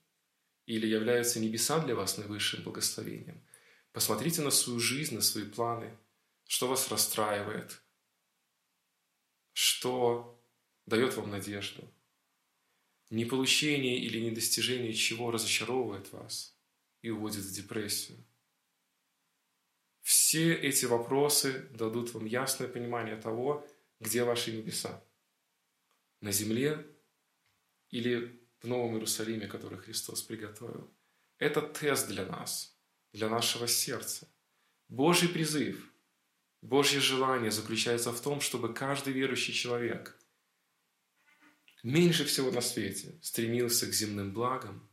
Или 0.66 0.88
являются 0.88 1.40
небеса 1.40 1.80
для 1.80 1.94
вас 1.94 2.18
наивысшим 2.18 2.64
благословением– 2.64 3.46
Посмотрите 3.94 4.42
на 4.42 4.50
свою 4.50 4.80
жизнь, 4.80 5.16
на 5.16 5.22
свои 5.22 5.46
планы, 5.46 5.96
что 6.48 6.68
вас 6.68 6.90
расстраивает, 6.90 7.80
что 9.54 10.44
дает 10.88 11.16
вам 11.16 11.30
надежду. 11.30 11.88
Не 13.12 13.26
получение 13.26 14.00
или 14.00 14.20
недостижение 14.20 14.94
чего 14.94 15.30
разочаровывает 15.30 16.12
вас 16.12 16.58
и 17.04 17.12
уводит 17.12 17.44
в 17.44 17.54
депрессию. 17.54 18.18
Все 20.02 20.56
эти 20.56 20.86
вопросы 20.86 21.70
дадут 21.70 22.16
вам 22.16 22.26
ясное 22.26 22.68
понимание 22.68 23.16
того, 23.16 23.66
где 24.00 24.24
ваши 24.24 24.52
небеса. 24.52 25.06
На 26.20 26.32
земле 26.32 26.84
или 27.90 28.44
в 28.60 28.68
Новом 28.68 28.96
Иерусалиме, 28.96 29.48
который 29.48 29.78
Христос 29.78 30.24
приготовил. 30.24 30.92
Это 31.38 31.62
тест 31.62 32.08
для 32.08 32.26
нас– 32.26 32.72
для 33.14 33.30
нашего 33.30 33.68
сердца. 33.68 34.28
Божий 34.90 35.30
призыв, 35.30 35.90
Божье 36.62 37.00
желание 37.00 37.52
заключается 37.52 38.12
в 38.12 38.22
том, 38.22 38.42
чтобы 38.42 38.74
каждый 38.74 39.14
верующий 39.14 39.54
человек 39.54 40.18
меньше 41.84 42.26
всего 42.26 42.52
на 42.52 42.62
свете 42.62 43.20
стремился 43.22 43.86
к 43.88 43.94
земным 43.94 44.34
благам 44.34 44.90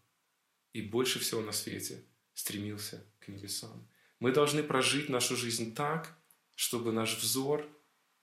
и 0.72 0.82
больше 0.82 1.18
всего 1.18 1.40
на 1.40 1.52
свете 1.52 2.04
стремился 2.34 3.04
к 3.20 3.28
небесам. 3.28 3.88
Мы 4.18 4.32
должны 4.32 4.62
прожить 4.62 5.08
нашу 5.08 5.36
жизнь 5.36 5.74
так, 5.74 6.18
чтобы 6.54 6.92
наш 6.92 7.16
взор, 7.16 7.66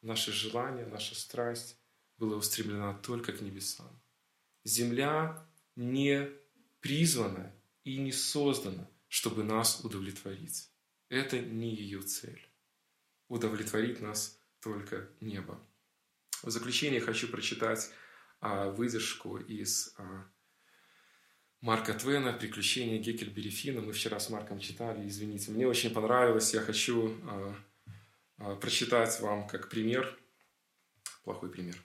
наше 0.01 0.31
желание, 0.31 0.85
наша 0.85 1.15
страсть 1.15 1.79
была 2.17 2.37
устремлена 2.37 2.93
только 2.95 3.31
к 3.31 3.41
небесам. 3.41 3.99
Земля 4.63 5.47
не 5.75 6.29
призвана 6.81 7.55
и 7.83 7.97
не 7.97 8.11
создана 8.11 8.87
чтобы 9.07 9.43
нас 9.43 9.83
удовлетворить. 9.83 10.69
Это 11.09 11.39
не 11.39 11.75
ее 11.75 12.01
цель. 12.01 12.41
Удовлетворит 13.27 14.01
нас 14.01 14.39
только 14.61 15.09
небо. 15.21 15.59
В 16.43 16.49
заключение 16.49 17.01
хочу 17.01 17.27
прочитать 17.27 17.89
а, 18.39 18.69
выдержку 18.69 19.37
из 19.37 19.93
а, 19.97 20.25
Марка 21.61 21.93
Твена 21.93 22.33
«Приключения 22.33 22.99
Геккельбери 22.99 23.49
Финна». 23.49 23.81
Мы 23.81 23.93
вчера 23.93 24.19
с 24.19 24.29
Марком 24.29 24.59
читали, 24.59 25.07
извините. 25.07 25.51
Мне 25.51 25.67
очень 25.67 25.91
понравилось, 25.91 26.53
я 26.53 26.61
хочу 26.61 27.17
прочитать 28.61 29.19
вам 29.19 29.47
как 29.47 29.67
пример, 29.67 30.19
плохой 31.23 31.49
пример. 31.49 31.75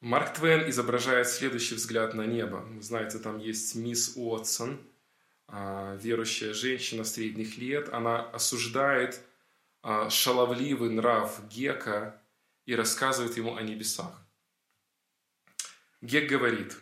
Марк 0.00 0.34
Твен 0.34 0.68
изображает 0.68 1.28
следующий 1.28 1.76
взгляд 1.76 2.14
на 2.14 2.26
небо. 2.26 2.56
Вы 2.56 2.82
знаете, 2.82 3.20
там 3.20 3.38
есть 3.38 3.76
мисс 3.76 4.16
Уотсон, 4.16 4.80
верующая 5.48 6.54
женщина 6.54 7.04
средних 7.04 7.58
лет. 7.58 7.88
Она 7.92 8.22
осуждает 8.30 9.20
шаловливый 10.08 10.90
нрав 10.90 11.46
Гека 11.48 12.20
и 12.66 12.74
рассказывает 12.74 13.36
ему 13.36 13.56
о 13.56 13.62
небесах. 13.62 14.20
Гек 16.00 16.28
говорит, 16.28 16.76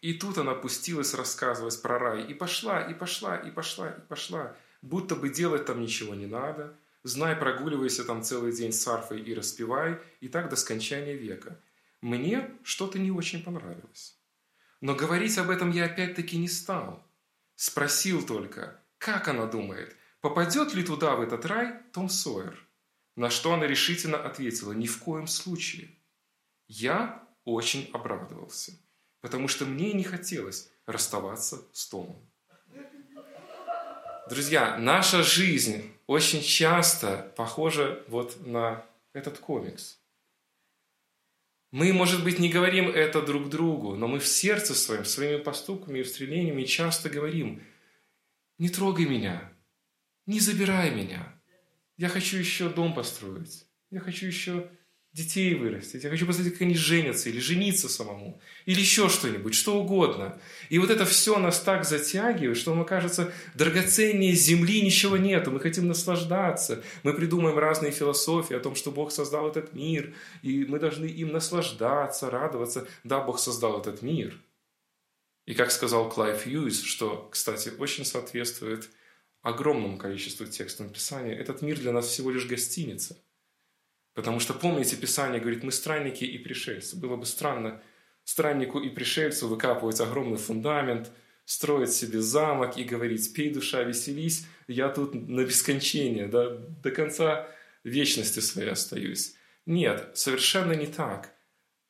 и 0.00 0.14
тут 0.14 0.38
она 0.38 0.54
пустилась 0.54 1.14
рассказывать 1.14 1.80
про 1.82 1.98
рай, 1.98 2.24
и 2.24 2.34
пошла, 2.34 2.80
и 2.80 2.94
пошла, 2.94 3.36
и 3.36 3.50
пошла, 3.50 3.90
и 3.90 4.00
пошла, 4.00 4.56
будто 4.82 5.14
бы 5.16 5.28
делать 5.28 5.66
там 5.66 5.80
ничего 5.80 6.14
не 6.14 6.26
надо, 6.26 6.76
знай, 7.02 7.36
прогуливайся 7.36 8.04
там 8.04 8.22
целый 8.22 8.52
день 8.52 8.72
с 8.72 8.86
арфой 8.88 9.20
и 9.20 9.34
распевай, 9.34 10.00
и 10.20 10.28
так 10.28 10.48
до 10.48 10.56
скончания 10.56 11.14
века. 11.14 11.60
Мне 12.00 12.50
что-то 12.62 12.98
не 12.98 13.10
очень 13.10 13.42
понравилось. 13.42 14.18
Но 14.80 14.94
говорить 14.94 15.38
об 15.38 15.48
этом 15.48 15.70
я 15.70 15.84
опять-таки 15.84 16.36
не 16.36 16.48
стал. 16.48 17.05
Спросил 17.56 18.24
только, 18.24 18.78
как 18.98 19.28
она 19.28 19.46
думает, 19.46 19.96
попадет 20.20 20.74
ли 20.74 20.84
туда, 20.84 21.16
в 21.16 21.22
этот 21.22 21.46
рай, 21.46 21.82
Том 21.92 22.10
Сойер? 22.10 22.68
На 23.16 23.30
что 23.30 23.54
она 23.54 23.66
решительно 23.66 24.18
ответила, 24.18 24.72
ни 24.72 24.86
в 24.86 24.98
коем 24.98 25.26
случае. 25.26 25.98
Я 26.68 27.26
очень 27.44 27.90
обрадовался, 27.94 28.72
потому 29.22 29.48
что 29.48 29.64
мне 29.64 29.94
не 29.94 30.04
хотелось 30.04 30.70
расставаться 30.84 31.62
с 31.72 31.88
Томом. 31.88 32.30
Друзья, 34.28 34.76
наша 34.76 35.22
жизнь 35.22 35.94
очень 36.06 36.42
часто 36.42 37.32
похожа 37.36 38.04
вот 38.08 38.44
на 38.46 38.84
этот 39.14 39.38
комикс. 39.38 39.98
Мы, 41.76 41.92
может 41.92 42.24
быть, 42.24 42.38
не 42.38 42.48
говорим 42.48 42.88
это 42.88 43.20
друг 43.20 43.50
другу, 43.50 43.96
но 43.96 44.08
мы 44.08 44.18
в 44.18 44.26
сердце 44.26 44.74
своем, 44.74 45.04
своими 45.04 45.42
поступками 45.42 45.98
и 45.98 46.02
устремлениями 46.02 46.64
часто 46.64 47.10
говорим, 47.10 47.62
не 48.56 48.70
трогай 48.70 49.04
меня, 49.04 49.52
не 50.24 50.40
забирай 50.40 50.90
меня. 50.90 51.38
Я 51.98 52.08
хочу 52.08 52.38
еще 52.38 52.70
дом 52.70 52.94
построить. 52.94 53.66
Я 53.90 54.00
хочу 54.00 54.24
еще 54.24 54.70
детей 55.16 55.54
вырастить, 55.54 56.04
я 56.04 56.10
хочу 56.10 56.26
посмотреть, 56.26 56.52
как 56.52 56.62
они 56.62 56.74
женятся, 56.74 57.30
или 57.30 57.38
жениться 57.38 57.88
самому, 57.88 58.38
или 58.66 58.80
еще 58.80 59.08
что-нибудь, 59.08 59.54
что 59.54 59.80
угодно. 59.80 60.38
И 60.68 60.78
вот 60.78 60.90
это 60.90 61.06
все 61.06 61.38
нас 61.38 61.58
так 61.60 61.86
затягивает, 61.86 62.58
что 62.58 62.74
нам 62.74 62.84
кажется, 62.84 63.32
драгоценнее 63.54 64.32
земли 64.32 64.82
ничего 64.82 65.16
нету, 65.16 65.50
мы 65.50 65.60
хотим 65.60 65.88
наслаждаться, 65.88 66.84
мы 67.02 67.14
придумаем 67.14 67.58
разные 67.58 67.92
философии 67.92 68.54
о 68.54 68.60
том, 68.60 68.74
что 68.74 68.92
Бог 68.92 69.10
создал 69.10 69.48
этот 69.48 69.72
мир, 69.72 70.14
и 70.42 70.66
мы 70.66 70.78
должны 70.78 71.06
им 71.06 71.32
наслаждаться, 71.32 72.28
радоваться. 72.28 72.86
Да, 73.02 73.20
Бог 73.20 73.38
создал 73.38 73.80
этот 73.80 74.02
мир. 74.02 74.38
И 75.46 75.54
как 75.54 75.70
сказал 75.70 76.10
Клайв 76.10 76.46
Юис, 76.46 76.82
что, 76.82 77.30
кстати, 77.32 77.72
очень 77.78 78.04
соответствует 78.04 78.90
огромному 79.40 79.96
количеству 79.96 80.44
текстов 80.44 80.92
Писания, 80.92 81.34
этот 81.34 81.62
мир 81.62 81.78
для 81.78 81.92
нас 81.92 82.06
всего 82.06 82.30
лишь 82.30 82.44
гостиница– 82.44 83.16
Потому 84.16 84.40
что, 84.40 84.54
помните, 84.54 84.96
Писание 84.96 85.38
говорит, 85.38 85.62
мы 85.62 85.70
странники 85.70 86.24
и 86.24 86.38
пришельцы. 86.38 86.96
Было 86.96 87.16
бы 87.16 87.26
странно 87.26 87.82
страннику 88.24 88.80
и 88.80 88.88
пришельцу 88.88 89.46
выкапывать 89.46 90.00
огромный 90.00 90.38
фундамент, 90.38 91.12
строить 91.44 91.92
себе 91.92 92.22
замок 92.22 92.78
и 92.78 92.84
говорить, 92.84 93.34
пей, 93.34 93.52
душа, 93.52 93.82
веселись, 93.82 94.46
я 94.68 94.88
тут 94.88 95.14
на 95.14 95.44
бескончение, 95.44 96.28
да, 96.28 96.48
до 96.48 96.90
конца 96.90 97.46
вечности 97.84 98.40
своей 98.40 98.70
остаюсь. 98.70 99.34
Нет, 99.66 100.10
совершенно 100.14 100.72
не 100.72 100.86
так. 100.86 101.34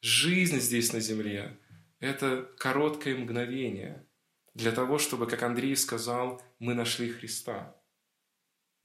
Жизнь 0.00 0.58
здесь 0.58 0.92
на 0.92 0.98
земле– 0.98 1.56
это 2.00 2.50
короткое 2.58 3.16
мгновение 3.16 4.04
для 4.52 4.72
того, 4.72 4.98
чтобы, 4.98 5.28
как 5.28 5.44
Андрей 5.44 5.76
сказал, 5.76 6.42
мы 6.58 6.74
нашли 6.74 7.08
Христа. 7.08 7.76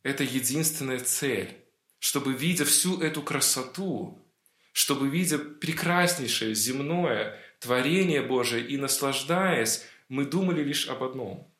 Это 0.04 0.24
единственная 0.24 1.00
цель 1.00 1.61
чтобы, 2.02 2.34
видя 2.34 2.66
всю 2.66 3.00
эту 3.00 3.22
красоту, 3.22 4.28
чтобы, 4.74 5.08
видя 5.08 5.38
прекраснейшее 5.38 6.56
земное 6.56 7.40
творение 7.60 8.24
Божие 8.24 8.68
и 8.68 8.76
наслаждаясь, 8.76 9.86
мы 10.10 10.26
думали 10.26 10.64
лишь 10.64 10.90
об 10.90 11.04
одном. 11.04 11.56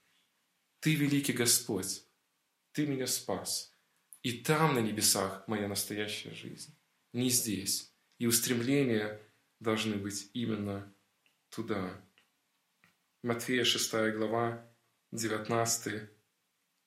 Ты 0.80 0.96
великий 0.96 1.34
Господь, 1.34 2.04
Ты 2.72 2.88
меня 2.88 3.06
спас. 3.06 3.72
И 4.24 4.32
там, 4.32 4.74
на 4.74 4.80
небесах, 4.80 5.48
моя 5.48 5.68
настоящая 5.68 6.34
жизнь. 6.34 6.76
Не 7.14 7.30
здесь. 7.30 7.94
И 8.18 8.26
устремления 8.26 9.22
должны 9.60 9.96
быть 9.96 10.32
именно 10.34 10.92
туда. 11.50 12.02
Матфея 13.22 13.64
6 13.64 13.92
глава, 14.16 14.68
19 15.12 16.10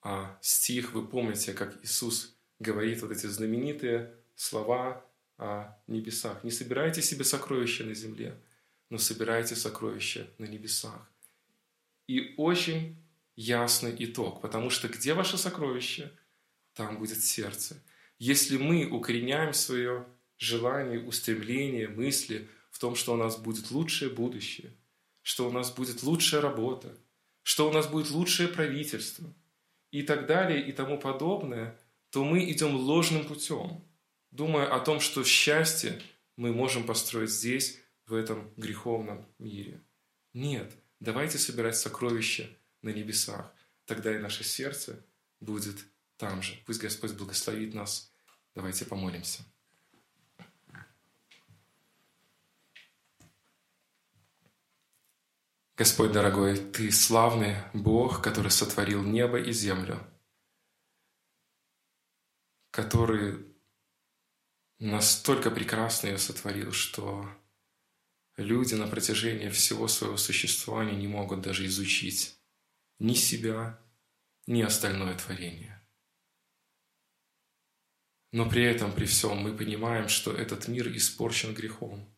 а 0.02 0.38
стих. 0.42 0.92
Вы 0.92 1.06
помните, 1.06 1.52
как 1.52 1.84
Иисус 1.84 2.34
говорит 2.58 3.02
вот 3.02 3.10
эти 3.10 3.26
знаменитые 3.26 4.14
слова 4.34 5.04
о 5.38 5.76
небесах. 5.86 6.44
Не 6.44 6.50
собирайте 6.50 7.02
себе 7.02 7.24
сокровища 7.24 7.84
на 7.84 7.94
земле, 7.94 8.40
но 8.90 8.98
собирайте 8.98 9.56
сокровища 9.56 10.28
на 10.38 10.44
небесах. 10.44 11.10
И 12.06 12.34
очень 12.36 12.96
ясный 13.36 13.94
итог, 13.98 14.40
потому 14.40 14.70
что 14.70 14.88
где 14.88 15.14
ваше 15.14 15.38
сокровище, 15.38 16.12
там 16.74 16.98
будет 16.98 17.22
сердце. 17.22 17.82
Если 18.18 18.56
мы 18.58 18.86
укореняем 18.86 19.52
свое 19.54 20.06
желание, 20.38 21.00
устремление, 21.00 21.88
мысли 21.88 22.48
в 22.70 22.78
том, 22.78 22.94
что 22.94 23.14
у 23.14 23.16
нас 23.16 23.36
будет 23.36 23.70
лучшее 23.70 24.10
будущее, 24.10 24.72
что 25.22 25.48
у 25.48 25.52
нас 25.52 25.72
будет 25.72 26.02
лучшая 26.02 26.40
работа, 26.40 26.96
что 27.42 27.68
у 27.68 27.72
нас 27.72 27.86
будет 27.86 28.10
лучшее 28.10 28.48
правительство 28.48 29.32
и 29.90 30.02
так 30.02 30.26
далее 30.26 30.64
и 30.64 30.72
тому 30.72 30.98
подобное– 30.98 31.78
то 32.14 32.22
мы 32.22 32.48
идем 32.48 32.76
ложным 32.76 33.26
путем, 33.26 33.84
думая 34.30 34.72
о 34.72 34.78
том, 34.78 35.00
что 35.00 35.24
счастье 35.24 36.00
мы 36.36 36.52
можем 36.52 36.86
построить 36.86 37.30
здесь, 37.30 37.80
в 38.06 38.14
этом 38.14 38.52
греховном 38.56 39.26
мире. 39.40 39.80
Нет, 40.32 40.72
давайте 41.00 41.38
собирать 41.38 41.76
сокровища 41.76 42.48
на 42.82 42.90
небесах. 42.90 43.52
Тогда 43.84 44.14
и 44.14 44.20
наше 44.20 44.44
сердце 44.44 45.04
будет 45.40 45.74
там 46.16 46.40
же. 46.40 46.54
Пусть 46.66 46.80
Господь 46.80 47.14
благословит 47.14 47.74
нас. 47.74 48.12
Давайте 48.54 48.84
помолимся. 48.84 49.42
Господь 55.76 56.12
дорогой, 56.12 56.58
Ты 56.58 56.92
славный 56.92 57.56
Бог, 57.72 58.22
который 58.22 58.52
сотворил 58.52 59.02
небо 59.02 59.40
и 59.40 59.50
землю– 59.50 59.98
который 62.74 63.46
настолько 64.80 65.52
прекрасно 65.52 66.08
ее 66.08 66.18
сотворил, 66.18 66.72
что 66.72 67.30
люди 68.36 68.74
на 68.74 68.88
протяжении 68.88 69.48
всего 69.48 69.86
своего 69.86 70.16
существования 70.16 70.96
не 70.96 71.06
могут 71.06 71.40
даже 71.40 71.66
изучить 71.66 72.36
ни 72.98 73.14
себя, 73.14 73.80
ни 74.48 74.60
остальное 74.60 75.16
творение. 75.16 75.88
Но 78.32 78.50
при 78.50 78.64
этом, 78.64 78.92
при 78.92 79.04
всем, 79.06 79.38
мы 79.38 79.56
понимаем, 79.56 80.08
что 80.08 80.32
этот 80.32 80.66
мир 80.66 80.88
испорчен 80.96 81.54
грехом. 81.54 82.12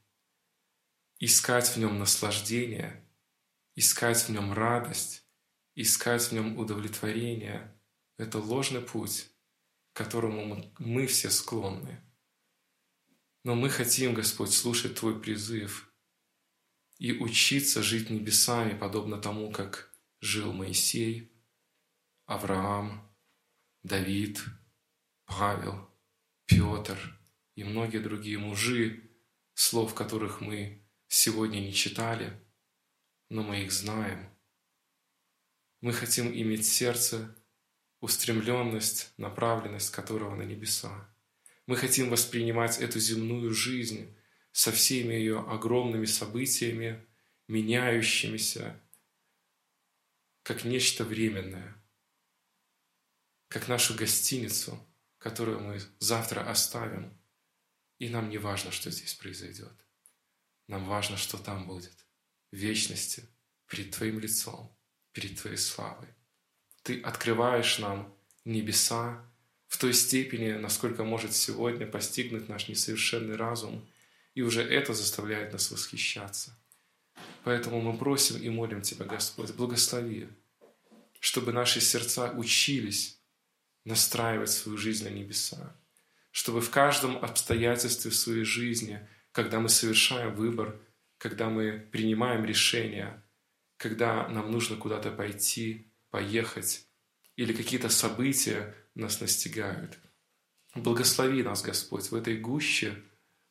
Искать 1.18 1.68
в 1.68 1.76
нем 1.76 1.98
наслаждение, 1.98 3.06
искать 3.74 4.22
в 4.22 4.30
нем 4.30 4.54
радость, 4.54 5.22
искать 5.74 6.22
в 6.22 6.32
нем 6.32 6.56
удовлетворение– 6.56 7.78
это 8.16 8.38
ложный 8.38 8.80
путь, 8.80 9.35
к 9.96 9.98
которому 9.98 10.62
мы 10.78 11.06
все 11.06 11.30
склонны. 11.30 11.98
Но 13.44 13.54
мы 13.54 13.70
хотим, 13.70 14.12
Господь, 14.12 14.52
слушать 14.52 14.96
Твой 14.96 15.18
призыв 15.18 15.90
и 16.98 17.12
учиться 17.12 17.82
жить 17.82 18.10
небесами, 18.10 18.78
подобно 18.78 19.16
тому, 19.16 19.50
как 19.50 19.90
жил 20.20 20.52
Моисей, 20.52 21.32
Авраам, 22.26 23.10
Давид, 23.84 24.44
Павел, 25.24 25.88
Петр 26.44 27.18
и 27.54 27.64
многие 27.64 28.00
другие 28.00 28.36
мужи, 28.36 29.10
слов 29.54 29.94
которых 29.94 30.42
мы 30.42 30.86
сегодня 31.08 31.60
не 31.60 31.72
читали, 31.72 32.38
но 33.30 33.42
мы 33.42 33.62
их 33.62 33.72
знаем. 33.72 34.28
Мы 35.80 35.94
хотим 35.94 36.30
иметь 36.34 36.66
сердце 36.66 37.34
устремленность, 38.00 39.12
направленность 39.16 39.90
которого 39.90 40.34
на 40.34 40.42
небеса. 40.42 41.08
Мы 41.66 41.76
хотим 41.76 42.10
воспринимать 42.10 42.78
эту 42.78 43.00
земную 43.00 43.52
жизнь 43.52 44.14
со 44.52 44.72
всеми 44.72 45.14
ее 45.14 45.40
огромными 45.40 46.06
событиями, 46.06 47.04
меняющимися, 47.48 48.80
как 50.42 50.64
нечто 50.64 51.04
временное, 51.04 51.76
как 53.48 53.68
нашу 53.68 53.94
гостиницу, 53.94 54.78
которую 55.18 55.60
мы 55.60 55.80
завтра 55.98 56.48
оставим, 56.48 57.12
и 57.98 58.08
нам 58.08 58.28
не 58.28 58.38
важно, 58.38 58.70
что 58.70 58.90
здесь 58.90 59.14
произойдет. 59.14 59.72
Нам 60.68 60.84
важно, 60.84 61.16
что 61.16 61.38
там 61.38 61.66
будет, 61.66 62.06
в 62.50 62.56
вечности, 62.56 63.24
перед 63.66 63.90
Твоим 63.92 64.18
лицом, 64.18 64.76
перед 65.12 65.40
Твоей 65.40 65.56
славой. 65.56 66.08
Ты 66.86 67.00
открываешь 67.00 67.80
нам 67.80 68.14
небеса 68.44 69.20
в 69.66 69.76
той 69.76 69.92
степени, 69.92 70.52
насколько 70.52 71.02
может 71.02 71.32
сегодня 71.32 71.84
постигнуть 71.84 72.48
наш 72.48 72.68
несовершенный 72.68 73.34
разум, 73.34 73.84
и 74.34 74.42
уже 74.42 74.62
это 74.62 74.94
заставляет 74.94 75.52
нас 75.52 75.72
восхищаться. 75.72 76.56
Поэтому 77.42 77.80
мы 77.80 77.98
просим 77.98 78.40
и 78.40 78.48
молим 78.50 78.82
Тебя, 78.82 79.04
Господь, 79.04 79.50
благослови, 79.50 80.28
чтобы 81.18 81.52
наши 81.52 81.80
сердца 81.80 82.30
учились 82.30 83.18
настраивать 83.84 84.50
свою 84.50 84.78
жизнь 84.78 85.08
на 85.08 85.12
небеса, 85.12 85.74
чтобы 86.30 86.60
в 86.60 86.70
каждом 86.70 87.16
обстоятельстве 87.16 88.12
своей 88.12 88.44
жизни, 88.44 89.04
когда 89.32 89.58
мы 89.58 89.70
совершаем 89.70 90.36
выбор, 90.36 90.78
когда 91.18 91.48
мы 91.48 91.80
принимаем 91.90 92.44
решение, 92.44 93.20
когда 93.76 94.28
нам 94.28 94.52
нужно 94.52 94.76
куда-то 94.76 95.10
пойти, 95.10 95.90
поехать, 96.16 96.86
или 97.36 97.52
какие-то 97.52 97.90
события 97.90 98.74
нас 98.94 99.20
настигают. 99.20 99.98
Благослови 100.74 101.42
нас, 101.42 101.60
Господь, 101.60 102.10
в 102.10 102.14
этой 102.14 102.38
гуще 102.38 103.02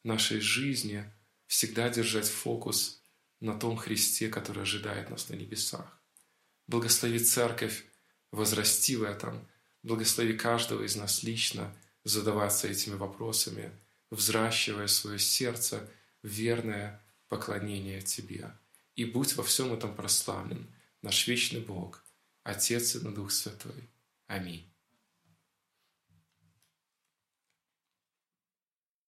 нашей 0.03 0.39
жизни 0.39 1.05
всегда 1.45 1.89
держать 1.89 2.28
фокус 2.28 3.03
на 3.39 3.53
том 3.53 3.78
Христе, 3.78 4.30
который 4.30 4.63
ожидает 4.63 5.11
нас 5.11 5.30
на 5.30 5.36
небесах. 5.36 6.01
Благослови 6.66 7.20
Церковь, 7.20 7.86
возрасти 8.32 8.95
в 8.95 9.03
этом. 9.03 9.47
Благослови 9.84 10.34
каждого 10.34 10.82
из 10.82 10.95
нас 10.95 11.22
лично 11.22 11.72
задаваться 12.03 12.68
этими 12.68 12.95
вопросами, 12.95 13.70
взращивая 14.09 14.88
свое 14.88 15.20
сердце 15.20 15.88
в 16.24 16.30
верное 16.30 16.99
поклонение 17.28 18.01
Тебе. 18.01 18.49
И 18.95 19.05
будь 19.05 19.36
во 19.36 19.43
всем 19.43 19.72
этом 19.72 19.95
прославлен 19.95 20.66
наш 21.03 21.28
вечный 21.28 21.61
Бог, 21.61 22.05
Отец 22.46 22.96
и 22.96 23.00
Дух 23.00 23.32
Святой. 23.32 23.89
Аминь. 24.28 24.72